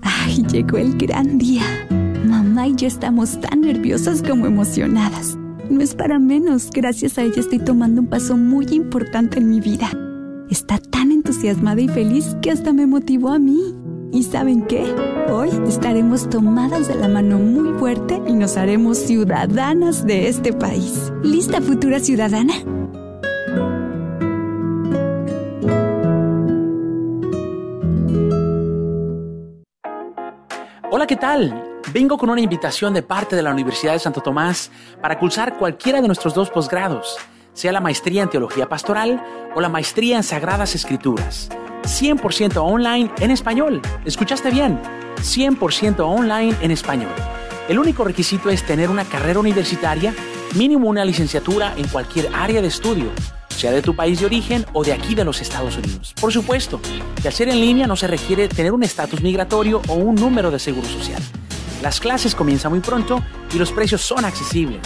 Ay, 0.00 0.44
llegó 0.50 0.78
el 0.78 0.96
gran 0.96 1.38
día. 1.38 1.62
Mamá 2.26 2.68
y 2.68 2.74
yo 2.76 2.86
estamos 2.86 3.40
tan 3.40 3.60
nerviosas 3.60 4.22
como 4.22 4.46
emocionadas. 4.46 5.36
No 5.68 5.80
es 5.80 5.94
para 5.94 6.18
menos, 6.18 6.70
gracias 6.70 7.18
a 7.18 7.22
ella 7.22 7.40
estoy 7.40 7.58
tomando 7.58 8.00
un 8.00 8.06
paso 8.06 8.36
muy 8.36 8.66
importante 8.70 9.38
en 9.38 9.50
mi 9.50 9.60
vida. 9.60 9.90
Está 10.48 10.78
tan 10.78 11.12
entusiasmada 11.12 11.80
y 11.80 11.88
feliz 11.88 12.36
que 12.42 12.50
hasta 12.50 12.72
me 12.72 12.86
motivó 12.86 13.30
a 13.30 13.38
mí. 13.38 13.74
¿Y 14.12 14.24
saben 14.24 14.62
qué? 14.66 14.84
Hoy 15.30 15.48
estaremos 15.66 16.28
tomadas 16.28 16.88
de 16.88 16.94
la 16.94 17.08
mano 17.08 17.38
muy 17.38 17.78
fuerte 17.78 18.20
y 18.26 18.34
nos 18.34 18.56
haremos 18.56 18.98
ciudadanas 18.98 20.06
de 20.06 20.28
este 20.28 20.52
país. 20.52 21.12
¿Lista 21.22 21.60
futura 21.62 21.98
ciudadana? 22.00 22.54
Hola, 31.02 31.08
¿qué 31.08 31.16
tal? 31.16 31.80
Vengo 31.92 32.16
con 32.16 32.30
una 32.30 32.40
invitación 32.40 32.94
de 32.94 33.02
parte 33.02 33.34
de 33.34 33.42
la 33.42 33.50
Universidad 33.50 33.92
de 33.92 33.98
Santo 33.98 34.20
Tomás 34.20 34.70
para 35.00 35.18
cursar 35.18 35.58
cualquiera 35.58 36.00
de 36.00 36.06
nuestros 36.06 36.32
dos 36.32 36.48
posgrados, 36.48 37.16
sea 37.54 37.72
la 37.72 37.80
maestría 37.80 38.22
en 38.22 38.30
Teología 38.30 38.68
Pastoral 38.68 39.20
o 39.56 39.60
la 39.60 39.68
maestría 39.68 40.16
en 40.16 40.22
Sagradas 40.22 40.76
Escrituras. 40.76 41.48
100% 41.82 42.56
online 42.58 43.10
en 43.18 43.32
español. 43.32 43.82
¿Escuchaste 44.04 44.52
bien? 44.52 44.80
100% 45.16 45.98
online 46.06 46.54
en 46.60 46.70
español. 46.70 47.10
El 47.68 47.80
único 47.80 48.04
requisito 48.04 48.48
es 48.48 48.64
tener 48.64 48.88
una 48.88 49.04
carrera 49.04 49.40
universitaria, 49.40 50.14
mínimo 50.54 50.88
una 50.88 51.04
licenciatura 51.04 51.74
en 51.76 51.88
cualquier 51.88 52.28
área 52.32 52.62
de 52.62 52.68
estudio, 52.68 53.10
sea 53.52 53.70
de 53.72 53.82
tu 53.82 53.94
país 53.94 54.20
de 54.20 54.26
origen 54.26 54.66
o 54.72 54.84
de 54.84 54.92
aquí 54.92 55.14
de 55.14 55.24
los 55.24 55.40
Estados 55.40 55.76
Unidos. 55.76 56.14
Por 56.20 56.32
supuesto, 56.32 56.80
al 57.24 57.32
ser 57.32 57.48
en 57.48 57.60
línea 57.60 57.86
no 57.86 57.96
se 57.96 58.06
requiere 58.06 58.48
tener 58.48 58.72
un 58.72 58.82
estatus 58.82 59.20
migratorio 59.20 59.80
o 59.88 59.94
un 59.94 60.14
número 60.14 60.50
de 60.50 60.58
seguro 60.58 60.88
social. 60.88 61.22
Las 61.82 62.00
clases 62.00 62.34
comienzan 62.34 62.72
muy 62.72 62.80
pronto 62.80 63.22
y 63.52 63.58
los 63.58 63.72
precios 63.72 64.02
son 64.02 64.24
accesibles. 64.24 64.82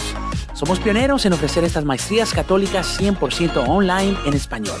Somos 0.53 0.79
pioneros 0.79 1.25
en 1.25 1.33
ofrecer 1.33 1.63
estas 1.63 1.85
maestrías 1.85 2.33
católicas 2.33 2.99
100% 2.99 3.67
online 3.67 4.17
en 4.25 4.33
español. 4.33 4.79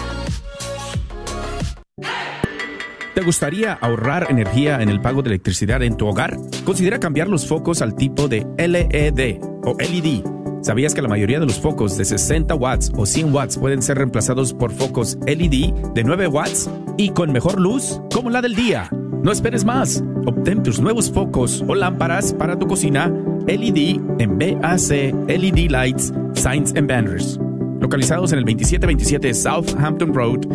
¿Te 3.13 3.21
gustaría 3.21 3.71
ahorrar 3.71 4.27
energía 4.29 4.81
en 4.81 4.89
el 4.89 4.99
pago 4.99 5.21
de 5.21 5.29
electricidad 5.29 5.81
en 5.81 5.95
tu 5.95 6.07
hogar? 6.07 6.35
Considera 6.65 6.99
cambiar 6.99 7.29
los 7.29 7.47
focos 7.47 7.81
al 7.81 7.95
tipo 7.95 8.27
de 8.27 8.45
LED 8.57 9.39
o 9.63 9.77
LED. 9.79 10.34
¿Sabías 10.65 10.93
que 10.95 11.01
la 11.03 11.07
mayoría 11.07 11.39
de 11.39 11.45
los 11.45 11.59
focos 11.59 11.95
de 11.95 12.05
60 12.05 12.55
watts 12.55 12.91
o 12.97 13.05
100 13.05 13.31
watts 13.31 13.59
pueden 13.59 13.83
ser 13.83 13.99
reemplazados 13.99 14.51
por 14.51 14.71
focos 14.71 15.15
LED 15.27 15.71
de 15.93 16.03
9 16.03 16.25
watts 16.25 16.67
y 16.97 17.09
con 17.09 17.31
mejor 17.31 17.61
luz 17.61 18.01
como 18.11 18.31
la 18.31 18.41
del 18.41 18.55
día? 18.55 18.89
No 19.21 19.31
esperes 19.31 19.63
más. 19.63 20.03
Obtén 20.25 20.63
tus 20.63 20.81
nuevos 20.81 21.11
focos 21.11 21.63
o 21.67 21.75
lámparas 21.75 22.33
para 22.33 22.57
tu 22.57 22.65
cocina 22.65 23.13
LED 23.45 23.99
en 24.17 24.39
BAC 24.39 25.13
LED 25.27 25.69
Lights, 25.69 26.11
Signs 26.33 26.73
and 26.75 26.87
Banners. 26.87 27.39
Localizados 27.79 28.31
en 28.31 28.39
el 28.39 28.45
2727 28.45 29.35
Southampton 29.35 30.15
Road, 30.15 30.45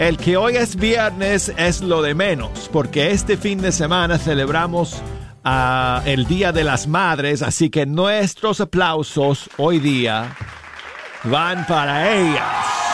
el 0.00 0.16
que 0.16 0.38
hoy 0.38 0.56
es 0.56 0.76
viernes 0.76 1.52
es 1.58 1.82
lo 1.82 2.00
de 2.00 2.14
menos, 2.14 2.70
porque 2.72 3.10
este 3.10 3.36
fin 3.36 3.60
de 3.60 3.70
semana 3.70 4.16
celebramos 4.16 5.02
ah, 5.44 6.02
el 6.06 6.26
Día 6.26 6.52
de 6.52 6.64
las 6.64 6.88
Madres, 6.88 7.42
así 7.42 7.68
que 7.68 7.84
nuestros 7.84 8.62
aplausos 8.62 9.50
hoy 9.58 9.78
día 9.78 10.34
van 11.24 11.66
para 11.66 12.16
ellas. 12.18 12.89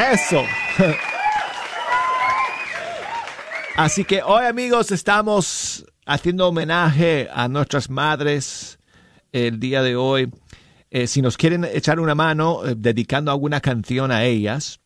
Eso. 0.00 0.42
Así 3.76 4.04
que 4.04 4.22
hoy 4.22 4.46
amigos 4.46 4.92
estamos 4.92 5.84
haciendo 6.06 6.48
homenaje 6.48 7.28
a 7.30 7.48
nuestras 7.48 7.90
madres 7.90 8.78
el 9.30 9.60
día 9.60 9.82
de 9.82 9.96
hoy. 9.96 10.32
Eh, 10.90 11.06
si 11.06 11.20
nos 11.20 11.36
quieren 11.36 11.66
echar 11.66 12.00
una 12.00 12.14
mano 12.14 12.66
eh, 12.66 12.74
dedicando 12.76 13.30
alguna 13.30 13.60
canción 13.60 14.10
a 14.10 14.24
ellas, 14.24 14.80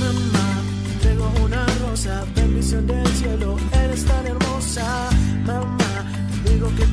Mamá, 0.00 0.62
tengo 1.00 1.32
una 1.44 1.64
rosa, 1.86 2.24
bendición 2.34 2.86
del 2.86 3.06
cielo, 3.08 3.56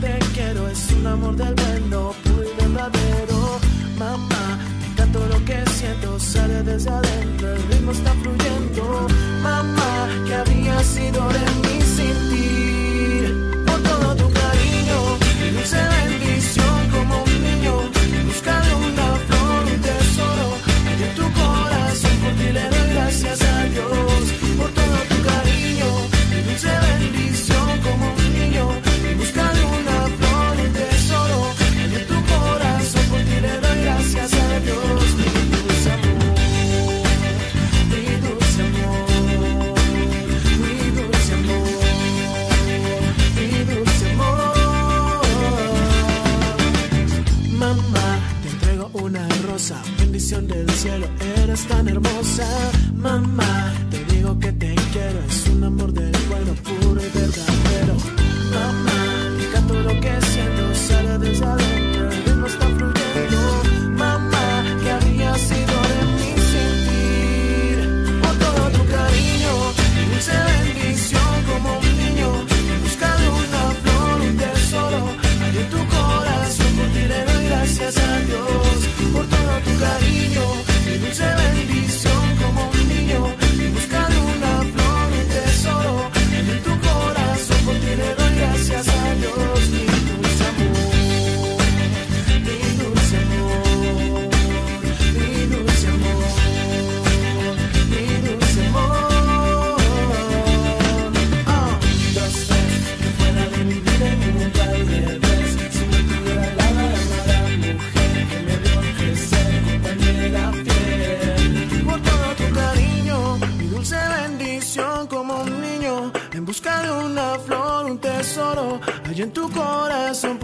te 0.02 0.20
quiero, 0.34 0.68
es 0.68 0.92
un 0.92 1.08
amor 1.08 1.36
del 1.36 1.54
bueno, 1.54 2.14
puro 2.24 2.44
y 2.44 2.62
verdadero. 2.62 3.60
Mamá, 3.98 4.60
te 4.82 4.96
canto 4.96 5.20
lo 5.28 5.46
que 5.46 5.64
siento, 5.70 6.20
sale 6.20 6.64
desde 6.64 6.90
adentro, 6.90 7.54
el 7.54 7.64
ritmo 7.70 7.92
está 7.92 8.12
fluyendo. 8.14 8.51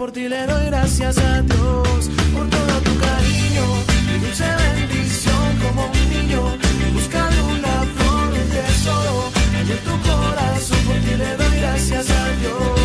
Por 0.08 0.14
ti 0.14 0.26
le 0.26 0.46
doy 0.46 0.64
gracias 0.66 1.18
a 1.18 1.42
Dios. 1.42 2.10
Por 2.32 2.48
todo 2.48 2.74
tu 2.86 2.98
cariño, 2.98 3.64
mi 4.06 4.18
dulce 4.24 4.44
bendición 4.64 5.58
como 5.62 5.84
un 5.84 6.10
niño 6.10 6.40
en 6.86 6.94
busca 6.94 7.28
de 7.28 7.40
una 7.42 7.74
flor, 7.94 8.28
un 8.40 8.48
tesoro. 8.48 9.30
Hay 9.54 9.70
en 9.70 9.78
tu 9.86 9.94
corazón, 10.08 10.78
por 10.86 10.96
ti 11.04 11.14
le 11.14 11.36
doy 11.36 11.60
gracias 11.60 12.10
a 12.10 12.28
Dios. 12.40 12.77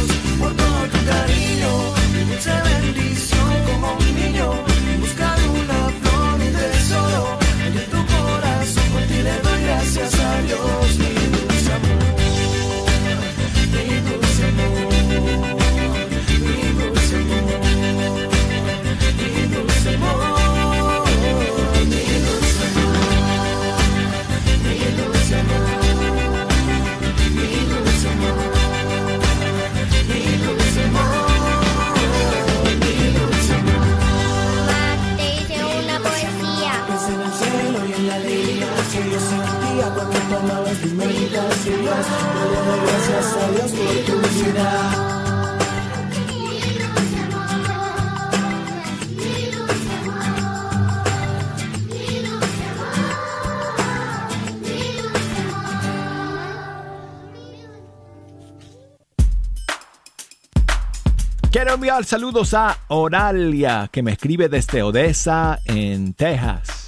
Quiero 61.52 61.76
enviar 61.76 62.04
saludos 62.04 62.54
a 62.56 62.78
Oralia, 62.88 63.88
que 63.92 64.02
me 64.02 64.14
escribe 64.14 64.50
desde 64.50 64.82
Odessa, 64.82 65.60
en 65.66 66.14
Texas. 66.14 66.83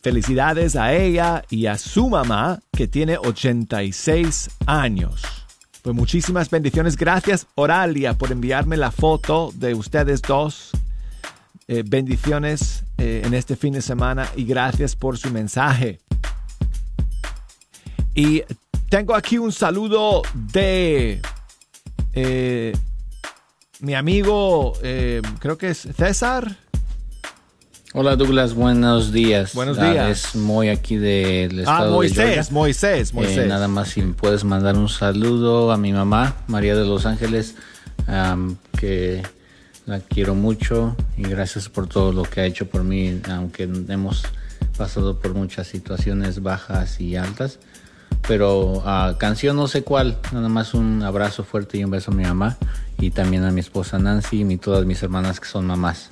Felicidades 0.00 0.76
a 0.76 0.94
ella 0.94 1.44
y 1.50 1.66
a 1.66 1.76
su 1.76 2.08
mamá, 2.08 2.60
que 2.72 2.86
tiene 2.86 3.18
86 3.18 4.50
años. 4.66 5.22
Pues 5.82 5.96
muchísimas 5.96 6.50
bendiciones. 6.50 6.96
Gracias, 6.96 7.46
Oralia, 7.56 8.14
por 8.14 8.30
enviarme 8.30 8.76
la 8.76 8.92
foto 8.92 9.50
de 9.54 9.74
ustedes 9.74 10.22
dos. 10.22 10.70
Eh, 11.66 11.82
bendiciones 11.84 12.84
eh, 12.96 13.22
en 13.24 13.34
este 13.34 13.54
fin 13.54 13.74
de 13.74 13.82
semana 13.82 14.26
y 14.36 14.44
gracias 14.44 14.96
por 14.96 15.18
su 15.18 15.30
mensaje. 15.30 15.98
Y 18.14 18.42
tengo 18.88 19.14
aquí 19.14 19.36
un 19.36 19.52
saludo 19.52 20.22
de 20.32 21.20
eh, 22.14 22.72
mi 23.80 23.94
amigo, 23.94 24.72
creo 25.40 25.58
que 25.58 25.70
es 25.70 25.88
César. 25.96 26.56
Hola 27.94 28.16
Douglas, 28.16 28.54
buenos 28.54 29.12
días. 29.12 29.54
Buenos 29.54 29.78
Ah, 29.78 29.90
días. 29.90 30.26
Es 30.26 30.36
muy 30.36 30.68
aquí 30.68 30.96
del 30.96 31.58
Ah, 31.60 31.62
estado 31.62 31.84
de 31.86 31.96
Moisés, 31.96 32.16
Georgia. 32.34 32.46
Moisés, 32.52 33.10
Eh, 33.10 33.14
Moisés. 33.14 33.48
nada 33.48 33.66
más 33.68 33.88
si 33.88 34.02
puedes 34.02 34.44
mandar 34.44 34.76
un 34.76 34.88
saludo 34.88 35.72
a 35.72 35.78
mi 35.78 35.92
mamá, 35.92 36.34
María 36.48 36.76
de 36.76 36.84
los 36.84 37.06
Ángeles, 37.06 37.54
que 38.78 39.22
la 39.86 40.00
quiero 40.00 40.34
mucho 40.34 40.96
y 41.16 41.22
gracias 41.22 41.68
por 41.68 41.86
todo 41.88 42.12
lo 42.12 42.22
que 42.24 42.40
ha 42.42 42.44
hecho 42.44 42.68
por 42.68 42.84
mí, 42.84 43.20
aunque 43.30 43.62
hemos 43.88 44.22
pasado 44.76 45.18
por 45.18 45.34
muchas 45.34 45.66
situaciones 45.66 46.42
bajas 46.42 47.00
y 47.00 47.16
altas, 47.16 47.58
pero 48.26 48.82
ah, 48.84 49.14
canción 49.18 49.56
no 49.56 49.66
sé 49.66 49.82
cuál, 49.82 50.18
nada 50.32 50.48
más 50.48 50.74
un 50.74 51.02
abrazo 51.02 51.42
fuerte 51.42 51.78
y 51.78 51.84
un 51.84 51.90
beso 51.90 52.10
a 52.10 52.14
mi 52.14 52.22
mamá 52.24 52.58
y 52.98 53.10
también 53.10 53.44
a 53.44 53.50
mi 53.50 53.60
esposa 53.60 53.98
Nancy 53.98 54.42
y 54.42 54.56
todas 54.58 54.84
mis 54.84 55.02
hermanas 55.02 55.40
que 55.40 55.48
son 55.48 55.66
mamás. 55.66 56.08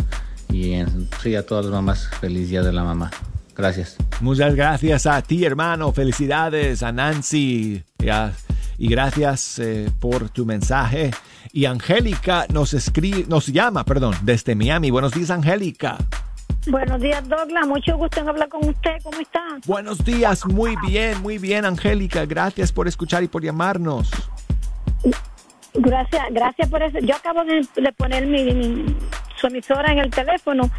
Y 0.50 0.72
en- 0.72 1.08
sí, 1.22 1.34
a 1.34 1.44
todas 1.44 1.64
las 1.66 1.74
mamás, 1.74 2.08
feliz 2.20 2.48
día 2.50 2.62
de 2.62 2.72
la 2.72 2.84
mamá. 2.84 3.10
Gracias. 3.54 3.96
Muchas 4.20 4.54
gracias 4.54 5.06
a 5.06 5.22
ti, 5.22 5.44
hermano. 5.44 5.90
Felicidades 5.92 6.82
a 6.82 6.92
Nancy. 6.92 7.82
Ya, 7.98 8.32
Y 8.78 8.88
gracias 8.88 9.58
eh, 9.58 9.90
por 10.00 10.28
tu 10.28 10.44
mensaje. 10.44 11.10
Y 11.52 11.64
Angélica 11.64 12.44
nos 12.52 12.74
escribe, 12.74 13.24
nos 13.28 13.46
llama, 13.46 13.84
perdón, 13.84 14.14
desde 14.22 14.54
Miami. 14.54 14.90
Buenos 14.90 15.12
días, 15.12 15.30
Angélica. 15.30 15.96
Buenos 16.66 17.00
días, 17.00 17.26
Douglas. 17.26 17.66
Mucho 17.66 17.96
gusto 17.96 18.20
en 18.20 18.28
hablar 18.28 18.48
con 18.50 18.68
usted. 18.68 18.96
¿Cómo 19.02 19.18
está? 19.18 19.40
Buenos 19.66 20.04
días, 20.04 20.44
muy 20.44 20.74
bien, 20.86 21.22
muy 21.22 21.38
bien, 21.38 21.64
Angélica. 21.64 22.26
Gracias 22.26 22.70
por 22.72 22.86
escuchar 22.88 23.22
y 23.22 23.28
por 23.28 23.42
llamarnos. 23.42 24.10
Gracias, 25.74 26.22
gracias 26.32 26.68
por 26.68 26.82
eso. 26.82 26.98
Yo 27.00 27.14
acabo 27.14 27.44
de, 27.44 27.66
de 27.80 27.92
poner 27.92 28.26
mi, 28.26 28.44
mi- 28.52 28.96
su 29.40 29.46
emisora 29.46 29.92
en 29.92 29.98
el 29.98 30.10
teléfono. 30.10 30.70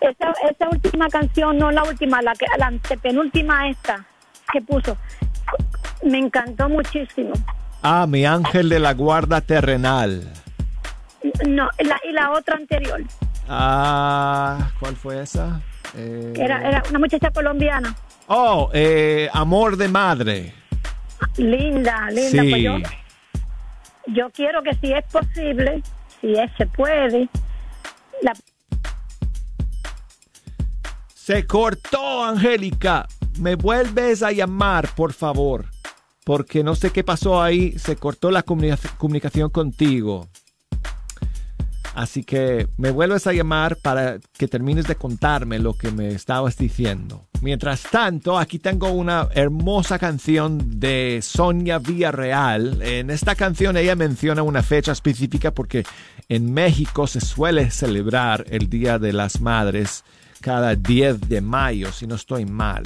Esa, 0.00 0.32
esa 0.48 0.68
última 0.68 1.08
canción, 1.08 1.58
no 1.58 1.70
la 1.70 1.82
última, 1.84 2.22
la, 2.22 2.32
que, 2.34 2.46
la 2.56 2.66
antepenúltima 2.66 3.68
esta 3.68 4.04
que 4.52 4.60
puso, 4.62 4.96
me 6.04 6.18
encantó 6.18 6.68
muchísimo. 6.68 7.32
Ah, 7.82 8.06
mi 8.08 8.24
ángel 8.24 8.68
de 8.68 8.78
la 8.78 8.94
guarda 8.94 9.40
terrenal. 9.40 10.32
No, 11.46 11.68
la, 11.78 12.00
y 12.08 12.12
la 12.12 12.30
otra 12.30 12.56
anterior, 12.56 13.02
Ah, 13.48 14.70
¿cuál 14.78 14.94
fue 14.94 15.22
esa? 15.22 15.60
Eh, 15.96 16.34
era, 16.36 16.68
era 16.68 16.82
una 16.90 16.98
muchacha 16.98 17.30
colombiana. 17.30 17.94
Oh, 18.26 18.70
eh, 18.74 19.28
amor 19.32 19.76
de 19.76 19.88
madre. 19.88 20.54
Linda, 21.38 22.08
linda. 22.10 22.42
Sí. 22.42 22.50
Pues 22.50 22.62
yo, 22.62 22.76
yo 24.08 24.30
quiero 24.30 24.62
que 24.62 24.74
si 24.74 24.92
es 24.92 25.04
posible, 25.06 25.82
si 26.20 26.34
es, 26.34 26.50
se 26.58 26.66
puede, 26.66 27.28
Se 31.14 31.46
cortó, 31.46 32.24
Angélica. 32.24 33.06
Me 33.38 33.54
vuelves 33.54 34.22
a 34.22 34.32
llamar, 34.32 34.88
por 34.94 35.12
favor. 35.12 35.66
Porque 36.24 36.62
no 36.64 36.74
sé 36.74 36.90
qué 36.90 37.04
pasó 37.04 37.40
ahí. 37.42 37.78
Se 37.78 37.96
cortó 37.96 38.30
la 38.30 38.42
comunica- 38.42 38.96
comunicación 38.96 39.50
contigo. 39.50 40.28
Así 41.98 42.22
que 42.22 42.68
me 42.76 42.92
vuelves 42.92 43.26
a 43.26 43.32
llamar 43.32 43.74
para 43.74 44.20
que 44.38 44.46
termines 44.46 44.86
de 44.86 44.94
contarme 44.94 45.58
lo 45.58 45.74
que 45.74 45.90
me 45.90 46.10
estabas 46.10 46.56
diciendo. 46.56 47.26
Mientras 47.42 47.82
tanto, 47.82 48.38
aquí 48.38 48.60
tengo 48.60 48.92
una 48.92 49.26
hermosa 49.34 49.98
canción 49.98 50.78
de 50.78 51.18
Sonia 51.22 51.80
Villarreal. 51.80 52.80
En 52.82 53.10
esta 53.10 53.34
canción 53.34 53.76
ella 53.76 53.96
menciona 53.96 54.44
una 54.44 54.62
fecha 54.62 54.92
específica 54.92 55.50
porque 55.50 55.82
en 56.28 56.54
México 56.54 57.08
se 57.08 57.20
suele 57.20 57.68
celebrar 57.72 58.44
el 58.48 58.70
Día 58.70 59.00
de 59.00 59.12
las 59.12 59.40
Madres 59.40 60.04
cada 60.40 60.76
10 60.76 61.28
de 61.28 61.40
mayo, 61.40 61.90
si 61.90 62.06
no 62.06 62.14
estoy 62.14 62.44
mal. 62.44 62.84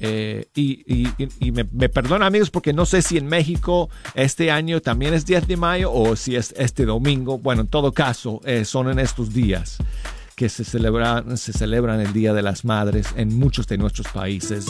Eh, 0.00 0.46
y 0.54 0.82
y- 0.86 1.12
y- 1.40 1.52
me, 1.52 1.64
me 1.72 1.88
perdona 1.88 2.26
amigos 2.26 2.50
porque 2.50 2.72
no 2.72 2.86
sé 2.86 3.02
si 3.02 3.18
en 3.18 3.26
México 3.26 3.90
este 4.14 4.50
año 4.50 4.80
también 4.80 5.12
es 5.14 5.26
10 5.26 5.48
de 5.48 5.56
mayo 5.56 5.92
o 5.92 6.14
si 6.16 6.36
es 6.36 6.54
este 6.56 6.84
domingo. 6.84 7.38
Bueno, 7.38 7.62
en 7.62 7.68
todo 7.68 7.92
caso, 7.92 8.40
eh, 8.44 8.64
son 8.64 8.88
en 8.90 8.98
estos 9.00 9.32
días 9.34 9.78
que 10.36 10.48
se 10.48 10.62
celebran, 10.64 11.36
se 11.36 11.52
celebran 11.52 12.00
el 12.00 12.12
Día 12.12 12.32
de 12.32 12.42
las 12.42 12.64
Madres 12.64 13.08
en 13.16 13.36
muchos 13.36 13.66
de 13.66 13.76
nuestros 13.78 14.06
países. 14.08 14.66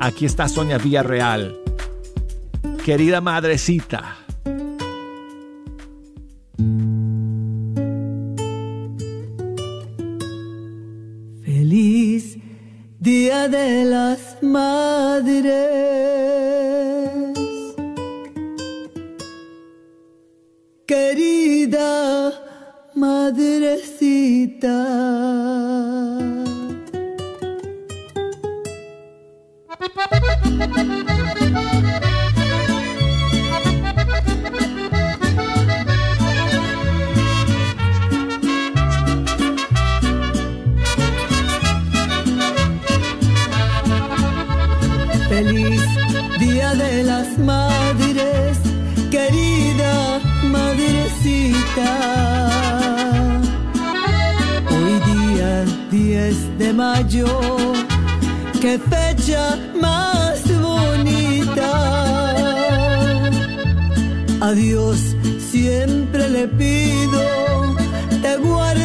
Aquí 0.00 0.24
está 0.24 0.48
Sonia 0.48 0.78
Villarreal. 0.78 1.54
Querida 2.84 3.20
madrecita. 3.20 4.16
Feliz 11.44 12.01
Día 13.02 13.48
de 13.48 13.84
las 13.84 14.40
Madres. 14.42 15.42
Querida 20.86 22.32
madrecita. 22.94 24.78
De 46.72 47.02
las 47.02 47.36
Madres, 47.36 48.56
querida 49.10 50.18
madrecita. 50.44 51.90
Hoy 54.70 54.94
día 55.12 55.64
10 55.90 56.58
de 56.58 56.72
mayo, 56.72 57.26
qué 58.58 58.78
fecha 58.78 59.58
más 59.78 60.40
bonita. 60.60 61.70
A 64.40 64.52
Dios 64.52 64.98
siempre 65.50 66.26
le 66.30 66.48
pido, 66.48 67.22
te 68.22 68.36
guarde 68.38 68.81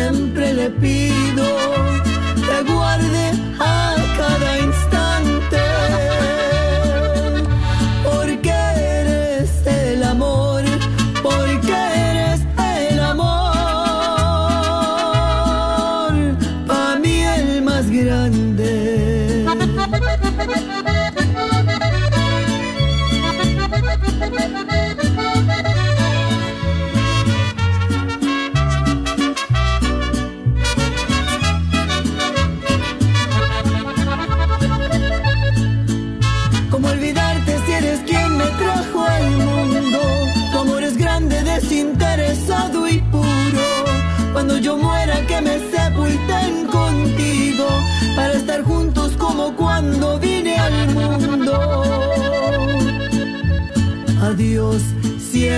siempre 0.00 0.54
le 0.54 0.70
pido 0.70 1.44
te 2.34 2.72
guarde 2.72 3.29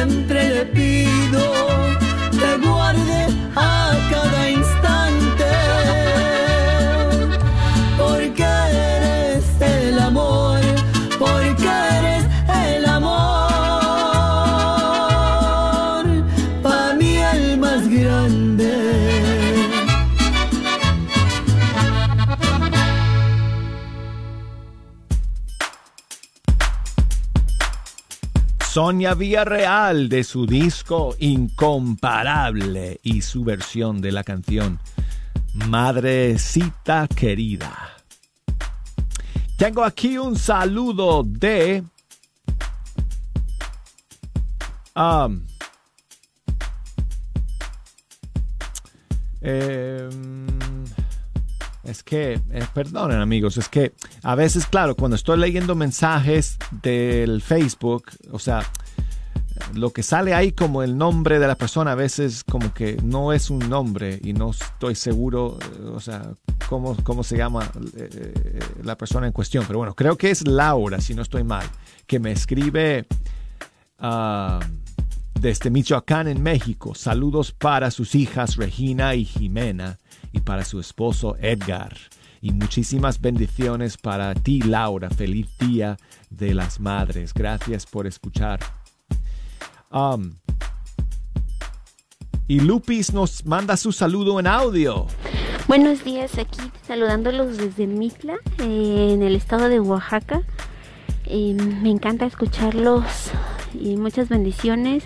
siempre 0.04 0.50
le 0.50 0.64
pido 0.66 1.91
Sonia 28.72 29.12
Villarreal 29.12 30.08
de 30.08 30.24
su 30.24 30.46
disco 30.46 31.14
Incomparable 31.18 33.00
y 33.02 33.20
su 33.20 33.44
versión 33.44 34.00
de 34.00 34.12
la 34.12 34.24
canción 34.24 34.80
Madrecita 35.68 37.06
Querida. 37.06 37.90
Tengo 39.58 39.84
aquí 39.84 40.16
un 40.16 40.36
saludo 40.36 41.22
de... 41.22 41.84
um, 44.96 45.44
em, 49.42 50.51
es 51.84 52.02
que, 52.02 52.34
eh, 52.34 52.64
perdonen 52.72 53.20
amigos, 53.20 53.56
es 53.56 53.68
que 53.68 53.92
a 54.22 54.34
veces, 54.34 54.66
claro, 54.66 54.94
cuando 54.94 55.16
estoy 55.16 55.38
leyendo 55.38 55.74
mensajes 55.74 56.56
del 56.82 57.42
Facebook, 57.42 58.04
o 58.30 58.38
sea, 58.38 58.62
lo 59.74 59.90
que 59.90 60.02
sale 60.02 60.34
ahí 60.34 60.52
como 60.52 60.82
el 60.82 60.96
nombre 60.96 61.38
de 61.38 61.46
la 61.46 61.56
persona 61.56 61.92
a 61.92 61.94
veces 61.94 62.44
como 62.44 62.72
que 62.74 62.96
no 63.02 63.32
es 63.32 63.50
un 63.50 63.58
nombre 63.68 64.20
y 64.22 64.32
no 64.32 64.50
estoy 64.50 64.94
seguro, 64.94 65.58
eh, 65.60 65.88
o 65.94 66.00
sea, 66.00 66.32
cómo, 66.68 66.96
cómo 67.02 67.22
se 67.22 67.36
llama 67.36 67.70
eh, 67.96 68.08
eh, 68.14 68.58
la 68.82 68.96
persona 68.96 69.26
en 69.26 69.32
cuestión. 69.32 69.64
Pero 69.66 69.78
bueno, 69.78 69.94
creo 69.94 70.16
que 70.16 70.30
es 70.30 70.46
Laura, 70.46 71.00
si 71.00 71.14
no 71.14 71.22
estoy 71.22 71.44
mal, 71.44 71.66
que 72.06 72.18
me 72.18 72.32
escribe 72.32 73.06
ah, 73.98 74.60
desde 75.40 75.70
Michoacán 75.70 76.28
en 76.28 76.42
México. 76.42 76.94
Saludos 76.94 77.52
para 77.52 77.90
sus 77.90 78.14
hijas 78.14 78.56
Regina 78.56 79.14
y 79.14 79.24
Jimena 79.24 79.98
y 80.30 80.40
para 80.40 80.64
su 80.64 80.78
esposo 80.78 81.36
Edgar. 81.40 81.96
Y 82.40 82.52
muchísimas 82.52 83.20
bendiciones 83.20 83.96
para 83.96 84.34
ti, 84.34 84.60
Laura. 84.60 85.10
Feliz 85.10 85.48
día 85.58 85.96
de 86.30 86.54
las 86.54 86.80
madres. 86.80 87.32
Gracias 87.32 87.86
por 87.86 88.06
escuchar. 88.06 88.60
Um, 89.92 90.32
y 92.48 92.60
Lupis 92.60 93.12
nos 93.12 93.46
manda 93.46 93.76
su 93.76 93.92
saludo 93.92 94.40
en 94.40 94.46
audio. 94.46 95.06
Buenos 95.68 96.04
días, 96.04 96.36
aquí 96.38 96.60
saludándolos 96.86 97.56
desde 97.56 97.86
Mitla, 97.86 98.34
eh, 98.58 99.10
en 99.12 99.22
el 99.22 99.36
estado 99.36 99.68
de 99.68 99.80
Oaxaca. 99.80 100.42
Eh, 101.24 101.54
me 101.54 101.90
encanta 101.90 102.26
escucharlos 102.26 103.04
y 103.72 103.96
muchas 103.96 104.28
bendiciones. 104.28 105.04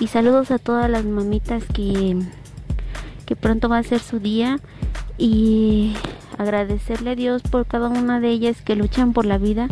Y 0.00 0.06
saludos 0.06 0.50
a 0.52 0.58
todas 0.58 0.88
las 0.88 1.04
mamitas 1.04 1.64
que, 1.74 2.16
que 3.28 3.36
pronto 3.36 3.68
va 3.68 3.76
a 3.78 3.82
ser 3.82 4.00
su 4.00 4.18
día. 4.18 4.58
Y 5.18 5.94
agradecerle 6.38 7.10
a 7.10 7.14
Dios 7.14 7.42
por 7.42 7.66
cada 7.66 7.88
una 7.88 8.20
de 8.20 8.30
ellas 8.30 8.62
que 8.62 8.76
luchan 8.76 9.12
por 9.12 9.26
la 9.26 9.36
vida, 9.36 9.68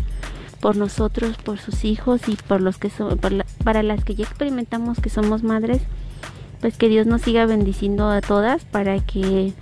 por 0.61 0.77
nosotros, 0.77 1.37
por 1.39 1.59
sus 1.59 1.85
hijos 1.85 2.29
y 2.29 2.37
por 2.37 2.61
los 2.61 2.77
que 2.77 2.89
por 2.91 3.33
la- 3.33 3.47
para 3.65 3.83
las 3.83 4.05
que 4.05 4.15
ya 4.15 4.25
experimentamos 4.25 5.01
que 5.01 5.09
somos 5.09 5.43
madres. 5.43 5.81
Pues 6.61 6.77
que 6.77 6.89
Dios 6.89 7.07
nos 7.07 7.23
siga 7.23 7.47
bendiciendo 7.47 8.11
a 8.11 8.21
todas 8.21 8.65
para 8.65 8.99
que 9.01 9.53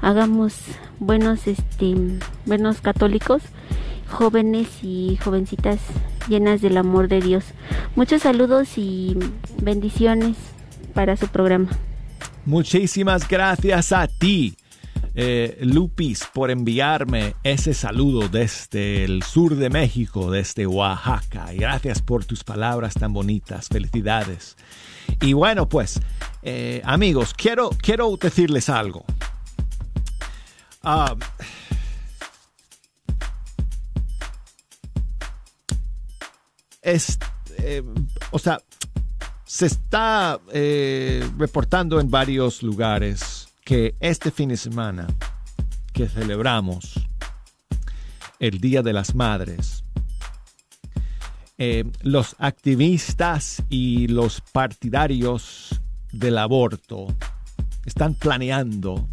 hagamos 0.00 0.56
buenos 0.98 1.46
este 1.46 1.94
buenos 2.46 2.80
católicos 2.80 3.42
jóvenes 4.10 4.68
y 4.82 5.18
jovencitas 5.22 5.78
llenas 6.28 6.60
del 6.60 6.76
amor 6.76 7.08
de 7.08 7.20
Dios 7.20 7.44
muchos 7.96 8.22
saludos 8.22 8.76
y 8.78 9.16
bendiciones 9.62 10.36
para 10.94 11.16
su 11.16 11.26
programa 11.28 11.68
Muchísimas 12.46 13.26
gracias 13.26 13.92
a 13.92 14.06
ti, 14.06 14.54
eh, 15.14 15.58
Lupis, 15.62 16.28
por 16.32 16.50
enviarme 16.50 17.34
ese 17.42 17.72
saludo 17.72 18.28
desde 18.28 19.04
el 19.04 19.22
sur 19.22 19.56
de 19.56 19.70
México, 19.70 20.30
desde 20.30 20.66
Oaxaca. 20.66 21.54
Y 21.54 21.56
gracias 21.56 22.02
por 22.02 22.26
tus 22.26 22.44
palabras 22.44 22.94
tan 22.94 23.14
bonitas. 23.14 23.68
Felicidades. 23.68 24.56
Y 25.22 25.32
bueno, 25.32 25.70
pues, 25.70 25.98
eh, 26.42 26.82
amigos, 26.84 27.32
quiero, 27.32 27.70
quiero 27.70 28.14
decirles 28.18 28.68
algo. 28.68 29.06
Ah, 30.82 31.16
es, 36.82 37.18
eh, 37.56 37.82
o 38.30 38.38
sea, 38.38 38.60
se 39.54 39.66
está 39.66 40.40
eh, 40.52 41.24
reportando 41.38 42.00
en 42.00 42.10
varios 42.10 42.64
lugares 42.64 43.46
que 43.64 43.94
este 44.00 44.32
fin 44.32 44.48
de 44.48 44.56
semana 44.56 45.06
que 45.92 46.08
celebramos 46.08 46.94
el 48.40 48.60
Día 48.60 48.82
de 48.82 48.92
las 48.92 49.14
Madres, 49.14 49.84
eh, 51.56 51.84
los 52.02 52.34
activistas 52.40 53.62
y 53.68 54.08
los 54.08 54.40
partidarios 54.40 55.80
del 56.10 56.38
aborto 56.38 57.06
están 57.84 58.14
planeando 58.14 59.08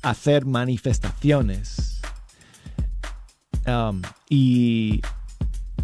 hacer 0.00 0.46
manifestaciones 0.46 2.00
um, 3.66 4.00
y 4.30 5.02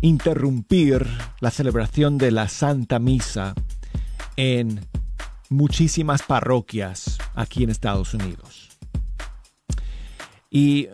interrumpir 0.02 1.06
la 1.40 1.50
celebración 1.50 2.18
de 2.18 2.32
la 2.32 2.48
Santa 2.48 2.98
Misa 2.98 3.54
en 4.36 4.86
muchísimas 5.48 6.22
parroquias 6.22 7.18
aquí 7.34 7.62
en 7.62 7.70
Estados 7.70 8.12
Unidos. 8.12 8.68
Y 10.50 10.88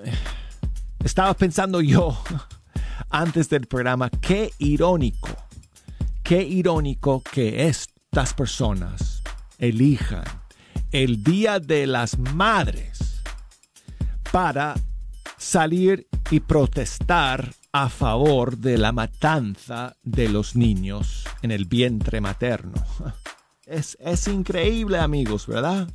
estaba 1.02 1.34
pensando 1.34 1.80
yo 1.80 2.16
antes 3.10 3.48
del 3.48 3.66
programa, 3.66 4.10
qué 4.10 4.52
irónico, 4.58 5.30
qué 6.22 6.42
irónico 6.42 7.22
que 7.22 7.66
estas 7.66 8.34
personas 8.34 9.22
elijan 9.58 10.24
el 10.92 11.22
Día 11.24 11.60
de 11.60 11.86
las 11.86 12.18
Madres 12.18 13.22
para 14.30 14.74
salir 15.38 16.06
y 16.30 16.40
protestar 16.40 17.54
a 17.72 17.88
favor 17.88 18.56
de 18.58 18.78
la 18.78 18.92
matanza 18.92 19.96
de 20.02 20.28
los 20.28 20.56
niños 20.56 21.24
en 21.42 21.50
el 21.50 21.66
vientre 21.66 22.20
materno. 22.20 22.82
Es, 23.66 23.98
es 24.00 24.26
increíble, 24.28 24.98
amigos, 24.98 25.46
¿verdad? 25.46 25.86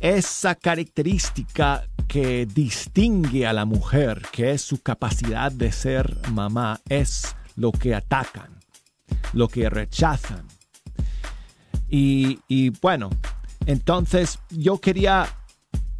Esa 0.00 0.56
característica 0.56 1.86
que 2.08 2.44
distingue 2.44 3.46
a 3.46 3.52
la 3.52 3.64
mujer, 3.64 4.22
que 4.32 4.50
es 4.50 4.62
su 4.62 4.82
capacidad 4.82 5.52
de 5.52 5.70
ser 5.70 6.18
mamá, 6.32 6.80
es 6.88 7.36
lo 7.54 7.70
que 7.70 7.94
atacan, 7.94 8.58
lo 9.32 9.46
que 9.46 9.70
rechazan. 9.70 10.48
Y, 11.88 12.40
y 12.48 12.70
bueno, 12.70 13.10
entonces 13.66 14.40
yo 14.50 14.80
quería 14.80 15.28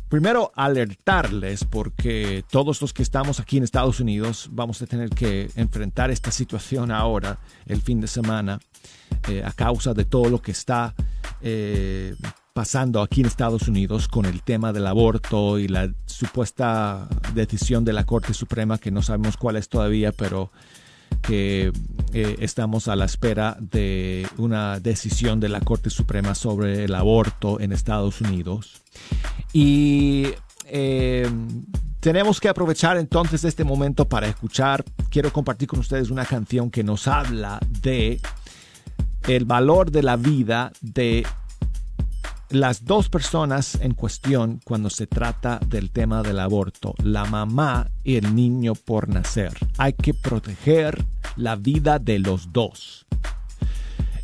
primero 0.09 0.53
alertarles 0.55 1.65
porque 1.65 2.45
todos 2.51 2.81
los 2.81 2.93
que 2.93 3.03
estamos 3.03 3.41
aquí 3.41 3.57
en 3.57 3.65
Estados 3.65 4.01
Unidos 4.01 4.49
vamos 4.53 4.81
a 4.83 4.87
tener 4.87 5.11
que 5.11 5.51
enfrentar 5.57 6.11
esta 6.11 6.31
situación 6.31 6.91
ahora, 6.91 7.39
el 7.67 7.83
fin 7.83 8.01
de 8.01 8.07
semana, 8.07 8.61
eh, 9.29 9.43
a 9.45 9.53
causa 9.53 9.95
de 9.95 10.05
todo 10.05 10.29
lo 10.31 10.41
que 10.41 10.53
está 10.53 10.95
eh, 11.41 12.15
pasando 12.53 13.03
aquí 13.03 13.21
en 13.21 13.27
Estados 13.27 13.69
Unidos 13.69 14.09
con 14.09 14.25
el 14.25 14.43
tema 14.43 14.73
del 14.73 14.87
aborto 14.87 15.59
y 15.59 15.69
la 15.69 15.93
supuesta 16.07 17.09
decisión 17.35 17.85
de 17.85 17.93
la 17.93 18.05
Corte 18.05 18.33
Suprema, 18.33 18.79
que 18.79 18.91
no 18.91 19.03
sabemos 19.03 19.37
cuál 19.37 19.57
es 19.57 19.69
todavía, 19.69 20.13
pero 20.13 20.51
que 21.23 21.73
eh, 22.13 22.37
estamos 22.41 22.89
a 22.89 22.97
la 22.97 23.05
espera 23.05 23.57
de 23.61 24.27
una 24.39 24.81
decisión 24.81 25.41
de 25.41 25.49
la 25.49 25.61
Corte 25.61 25.91
Suprema 25.91 26.35
sobre 26.35 26.85
el 26.85 26.95
aborto 26.95 27.61
en 27.61 27.73
Estados 27.73 28.21
Unidos. 28.21 28.83
Y 29.53 30.29
eh, 30.67 31.29
tenemos 32.01 32.41
que 32.41 32.49
aprovechar 32.49 32.97
entonces 32.97 33.45
este 33.45 33.65
momento 33.65 34.09
para 34.09 34.29
escuchar. 34.29 34.85
Quiero 35.11 35.33
compartir 35.33 35.69
con 35.69 35.81
ustedes 35.81 36.11
una 36.11 36.25
canción 36.25 36.71
que 36.71 36.85
nos 36.85 37.09
habla 37.09 37.59
de 37.83 38.21
el 39.27 39.45
valor 39.45 39.91
de 39.91 40.03
la 40.03 40.17
vida 40.17 40.73
de 40.81 41.27
las 42.51 42.85
dos 42.85 43.09
personas 43.09 43.77
en 43.81 43.95
cuestión 43.95 44.61
cuando 44.65 44.89
se 44.91 45.07
trata 45.07 45.59
del 45.67 45.91
tema 45.91 46.23
del 46.23 46.39
aborto, 46.39 46.95
la 47.03 47.25
mamá 47.25 47.91
y 48.05 48.17
el 48.17 48.35
niño 48.35 48.75
por 48.75 49.09
nacer. 49.09 49.53
Hay 49.79 49.93
que 49.95 50.15
proteger 50.15 51.05
la 51.37 51.57
vida 51.57 51.99
de 51.99 52.19
los 52.19 52.53
dos. 52.53 53.07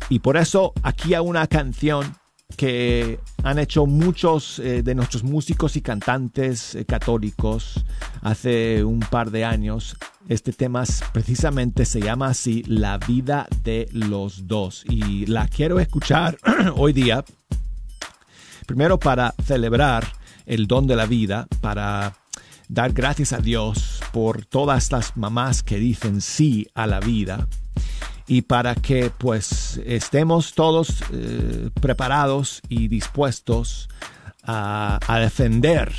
Y 0.09 0.19
por 0.19 0.37
eso 0.37 0.73
aquí 0.83 1.13
hay 1.13 1.21
una 1.25 1.47
canción 1.47 2.15
que 2.55 3.19
han 3.43 3.57
hecho 3.57 3.87
muchos 3.87 4.59
eh, 4.59 4.83
de 4.83 4.93
nuestros 4.93 5.23
músicos 5.23 5.75
y 5.75 5.81
cantantes 5.81 6.75
eh, 6.75 6.85
católicos 6.85 7.83
hace 8.21 8.83
un 8.83 8.99
par 8.99 9.31
de 9.31 9.43
años. 9.43 9.97
Este 10.29 10.53
tema 10.53 10.83
es- 10.83 11.03
precisamente 11.13 11.83
se 11.85 11.99
llama 11.99 12.27
así, 12.27 12.63
La 12.67 12.99
vida 12.99 13.47
de 13.63 13.89
los 13.91 14.47
dos. 14.47 14.85
Y 14.87 15.25
la 15.25 15.47
quiero 15.47 15.79
escuchar 15.79 16.37
hoy 16.75 16.93
día 16.93 17.25
Primero 18.65 18.99
para 18.99 19.33
celebrar 19.43 20.07
el 20.45 20.67
don 20.67 20.87
de 20.87 20.95
la 20.95 21.05
vida, 21.05 21.47
para 21.61 22.15
dar 22.67 22.93
gracias 22.93 23.33
a 23.33 23.37
Dios 23.37 24.01
por 24.11 24.45
todas 24.45 24.91
las 24.91 25.15
mamás 25.17 25.63
que 25.63 25.77
dicen 25.77 26.21
sí 26.21 26.67
a 26.73 26.87
la 26.87 26.99
vida. 26.99 27.47
y 28.25 28.43
para 28.43 28.73
que 28.73 29.11
pues 29.17 29.81
estemos 29.85 30.53
todos 30.53 31.03
eh, 31.11 31.69
preparados 31.81 32.61
y 32.69 32.87
dispuestos 32.87 33.89
a, 34.43 34.99
defender 35.19 35.91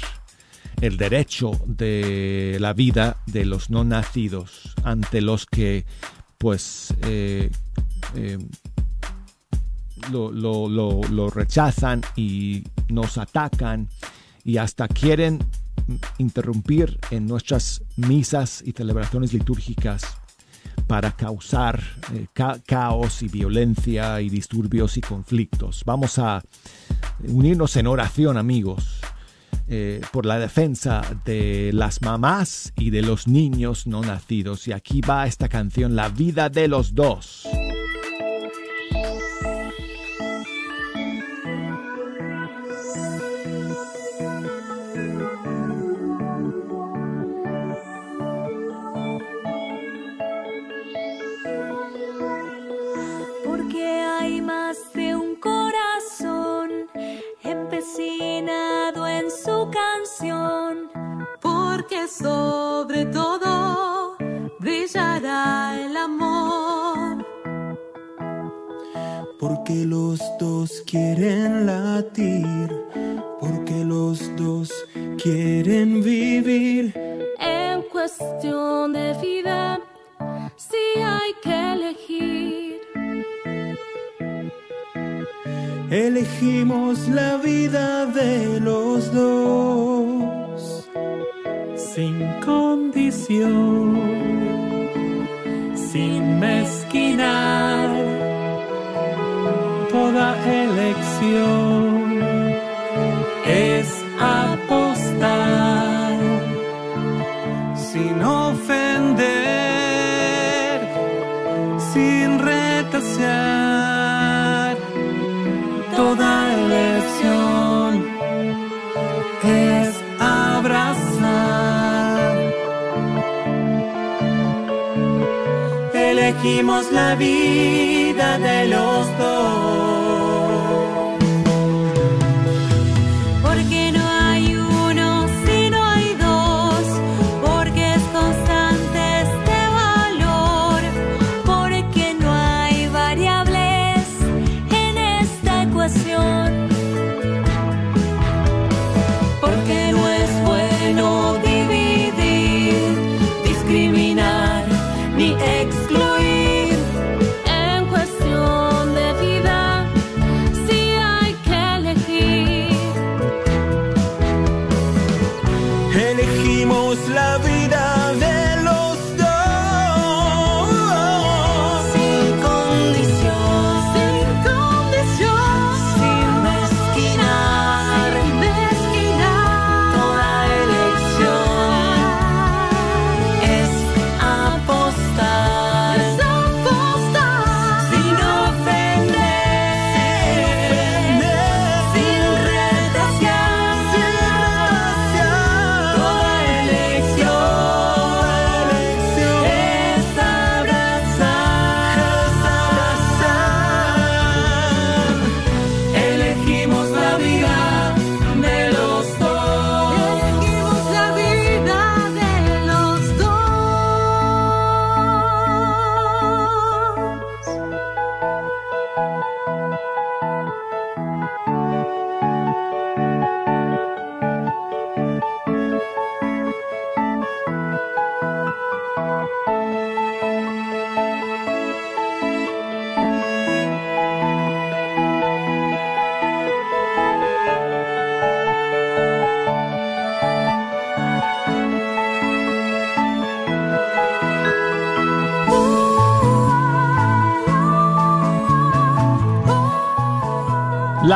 el 0.81 0.97
derecho 0.97 1.53
de 1.67 2.57
la 2.61 2.73
vida 2.73 3.19
de 3.27 3.45
los 3.45 3.69
no 3.69 3.85
nacidos 3.85 4.75
ante 4.85 5.21
los 5.21 5.45
que 5.45 5.85
pues 6.39 6.95
eh, 7.03 7.51
eh, 8.15 8.39
lo, 10.13 10.31
lo- 10.33 10.69
lo- 10.69 11.31
rechazan 11.31 12.03
y 12.17 12.65
nos 12.89 13.19
atacan 13.19 13.89
y 14.45 14.59
hasta 14.59 14.89
quieren 14.89 15.39
interrumpir 16.19 16.99
en 17.11 17.27
nuestras 17.27 17.83
misas 17.97 18.63
y 18.65 18.73
celebraciones 18.73 19.33
litúrgicas 19.33 20.03
para 20.87 21.13
causar 21.13 21.83
eh, 22.13 22.27
ca- 22.33 22.59
caos 22.67 23.23
y 23.23 23.29
violencia 23.29 24.21
y 24.21 24.29
disturbios 24.29 24.97
y 24.97 25.01
conflictos. 25.01 25.83
Vamos 25.87 26.19
a 26.19 26.43
unirnos 27.27 27.77
en 27.77 27.87
oración, 27.87 28.37
amigos, 28.37 29.01
eh, 29.69 30.03
por 30.13 30.27
la 30.27 30.39
defensa 30.39 31.01
de 31.25 31.71
las 31.73 32.03
mamás 32.03 32.73
y 32.77 32.91
de 32.91 33.01
los 33.03 33.27
niños 33.29 33.87
no 33.87 34.03
nacidos. 34.03 34.69
Y 34.69 34.73
aquí 34.73 35.01
va 35.01 35.27
esta 35.27 35.49
canción, 35.49 35.97
La 35.97 36.09
vida 36.11 36.51
de 36.51 36.69
los 36.69 36.95
dos. 36.95 37.47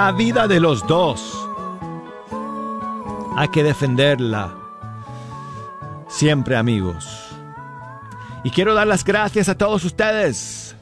La 0.08 0.14
vida 0.14 0.48
de 0.48 0.58
los 0.58 0.86
dos. 0.86 1.46
Hay 3.36 3.48
que 3.48 3.62
defenderla. 3.62 4.56
Siempre 6.08 6.56
amigos. 6.56 7.36
Y 8.42 8.48
quiero 8.48 8.72
dar 8.72 8.86
las 8.86 9.04
gracias 9.04 9.50
a 9.50 9.58
todos 9.58 9.84
ustedes 9.84 10.74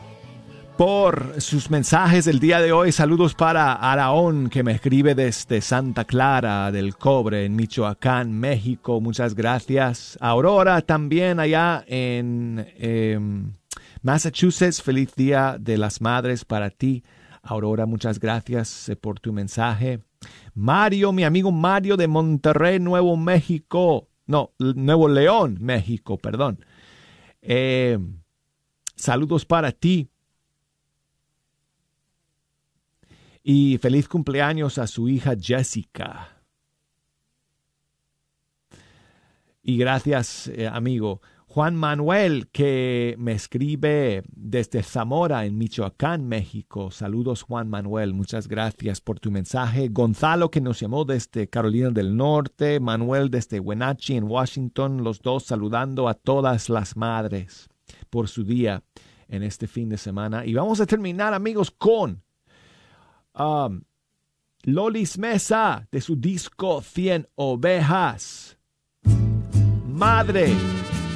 por 0.77 1.41
sus 1.41 1.71
mensajes 1.71 2.25
del 2.25 2.39
día 2.39 2.61
de 2.61 2.71
hoy. 2.71 2.93
Saludos 2.93 3.35
para 3.35 3.73
Araón 3.73 4.49
que 4.49 4.63
me 4.63 4.71
escribe 4.71 5.17
desde 5.17 5.61
Santa 5.61 6.05
Clara 6.05 6.71
del 6.71 6.95
Cobre 6.97 7.47
en 7.47 7.57
Michoacán, 7.57 8.33
México. 8.33 9.01
Muchas 9.01 9.35
gracias. 9.35 10.17
Aurora 10.21 10.83
también 10.83 11.41
allá 11.41 11.85
en 11.89 12.65
em, 12.79 13.55
Massachusetts. 14.03 14.81
Feliz 14.81 15.17
Día 15.17 15.57
de 15.59 15.79
las 15.79 16.01
Madres 16.01 16.45
para 16.45 16.71
ti. 16.71 17.03
Aurora, 17.47 17.87
muchas 17.87 18.19
gracias 18.19 18.89
eh, 18.89 18.97
por 18.97 19.21
tu 19.21 19.33
mensaje. 19.33 20.01
Mario, 20.55 21.13
mi 21.13 21.25
amigo 21.25 21.53
Mario 21.53 21.97
de 21.97 22.09
Monterrey, 22.09 22.81
Nuevo 22.81 23.17
México. 23.17 24.09
No, 24.27 24.53
Nuevo 24.59 25.09
León, 25.09 25.59
México, 25.61 26.19
perdón. 26.19 26.65
Eh, 27.43 27.99
saludos 28.97 29.45
para 29.45 29.71
ti. 29.71 30.11
Y 33.45 33.79
feliz 33.79 34.09
cumpleaños 34.09 34.79
a 34.79 34.89
su 34.89 35.09
hija 35.09 35.35
Jessica. 35.41 36.43
Y 39.63 39.79
gracias, 39.79 40.49
eh, 40.49 40.67
amigo. 40.67 41.21
Juan 41.57 41.75
Manuel, 41.75 42.49
que 42.49 43.15
me 43.17 43.33
escribe 43.33 44.25
desde 44.29 44.83
Zamora, 44.83 45.47
en 45.47 45.57
Michoacán, 45.57 46.29
México. 46.29 46.91
Saludos, 46.91 47.41
Juan 47.41 47.71
Manuel. 47.71 48.13
Muchas 48.13 48.47
gracias 48.47 49.01
por 49.01 49.21
tu 49.21 49.31
mensaje. 49.31 49.89
Gonzalo, 49.89 50.51
que 50.51 50.61
nos 50.61 50.79
llamó 50.79 51.07
desde 51.07 51.49
Carolina 51.49 51.89
del 51.89 52.15
Norte. 52.15 52.79
Manuel, 52.79 53.31
desde 53.31 53.59
Wenatchee, 53.59 54.19
en 54.19 54.25
Washington. 54.25 55.03
Los 55.03 55.23
dos 55.23 55.45
saludando 55.45 56.09
a 56.09 56.13
todas 56.13 56.69
las 56.69 56.95
madres 56.95 57.71
por 58.11 58.29
su 58.29 58.45
día 58.45 58.83
en 59.27 59.43
este 59.43 59.67
fin 59.67 59.89
de 59.89 59.97
semana. 59.97 60.45
Y 60.45 60.53
vamos 60.53 60.79
a 60.83 60.87
terminar, 60.87 61.33
amigos, 61.33 61.71
con 61.71 62.23
um, 63.33 63.81
Lolis 64.65 65.17
Mesa 65.17 65.89
de 65.91 66.03
su 66.03 66.17
disco 66.17 66.83
100 66.83 67.29
Ovejas. 67.35 68.59
Madre 69.87 70.55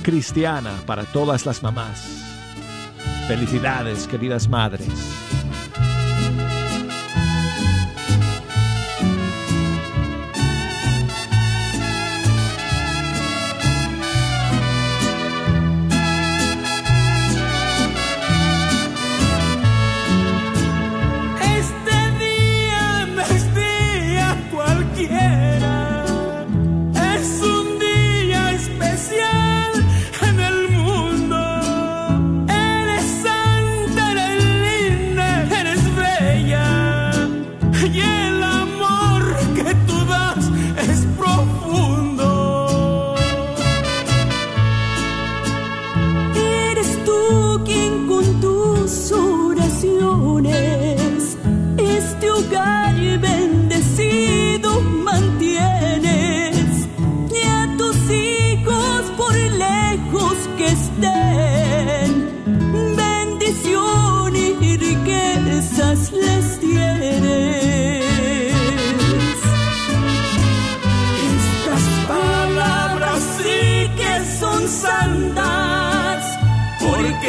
cristiana 0.03 0.73
para 0.87 1.05
todas 1.05 1.47
las 1.47 1.63
mamás. 1.63 2.25
Felicidades, 3.29 4.07
queridas 4.07 4.49
madres. 4.49 4.89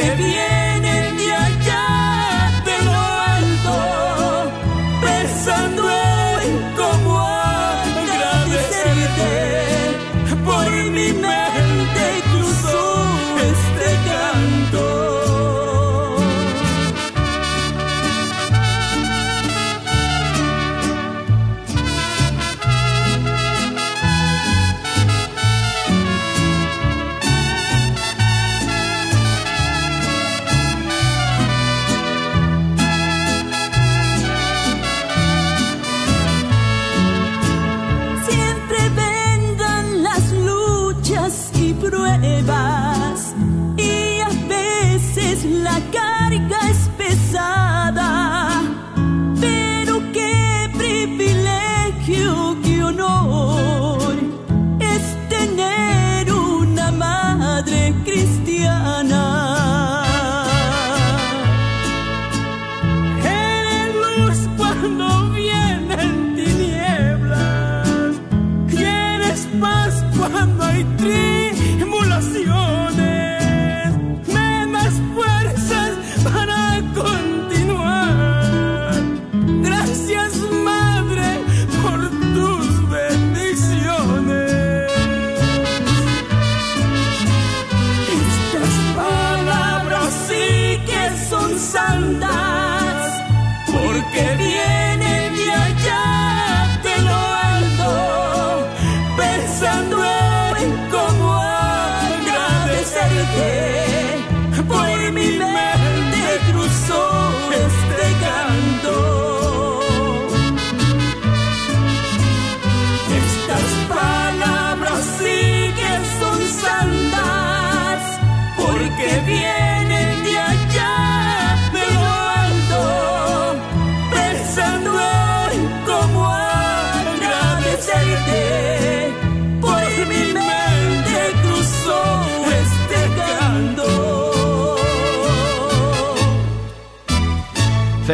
Porque 0.01 0.15
vienen 0.15 0.60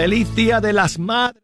Feliz 0.08 0.34
Día 0.36 0.62
de 0.62 0.72
las 0.72 1.00
Madres. 1.00 1.44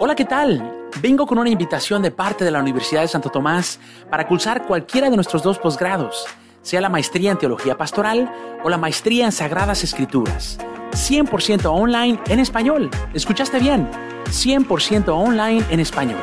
Hola, 0.00 0.16
¿qué 0.16 0.24
tal? 0.24 0.79
Vengo 0.98 1.26
con 1.26 1.38
una 1.38 1.48
invitación 1.48 2.02
de 2.02 2.10
parte 2.10 2.44
de 2.44 2.50
la 2.50 2.60
Universidad 2.60 3.02
de 3.02 3.08
Santo 3.08 3.30
Tomás 3.30 3.78
para 4.10 4.26
cursar 4.26 4.66
cualquiera 4.66 5.08
de 5.08 5.16
nuestros 5.16 5.42
dos 5.42 5.58
posgrados, 5.58 6.26
sea 6.62 6.80
la 6.80 6.88
maestría 6.90 7.30
en 7.30 7.38
Teología 7.38 7.78
Pastoral 7.78 8.30
o 8.62 8.68
la 8.68 8.76
maestría 8.76 9.24
en 9.24 9.32
Sagradas 9.32 9.82
Escrituras. 9.82 10.58
100% 10.92 11.64
online 11.66 12.20
en 12.28 12.40
español. 12.40 12.90
¿Escuchaste 13.14 13.60
bien? 13.60 13.88
100% 14.26 15.08
online 15.08 15.64
en 15.70 15.80
español. 15.80 16.20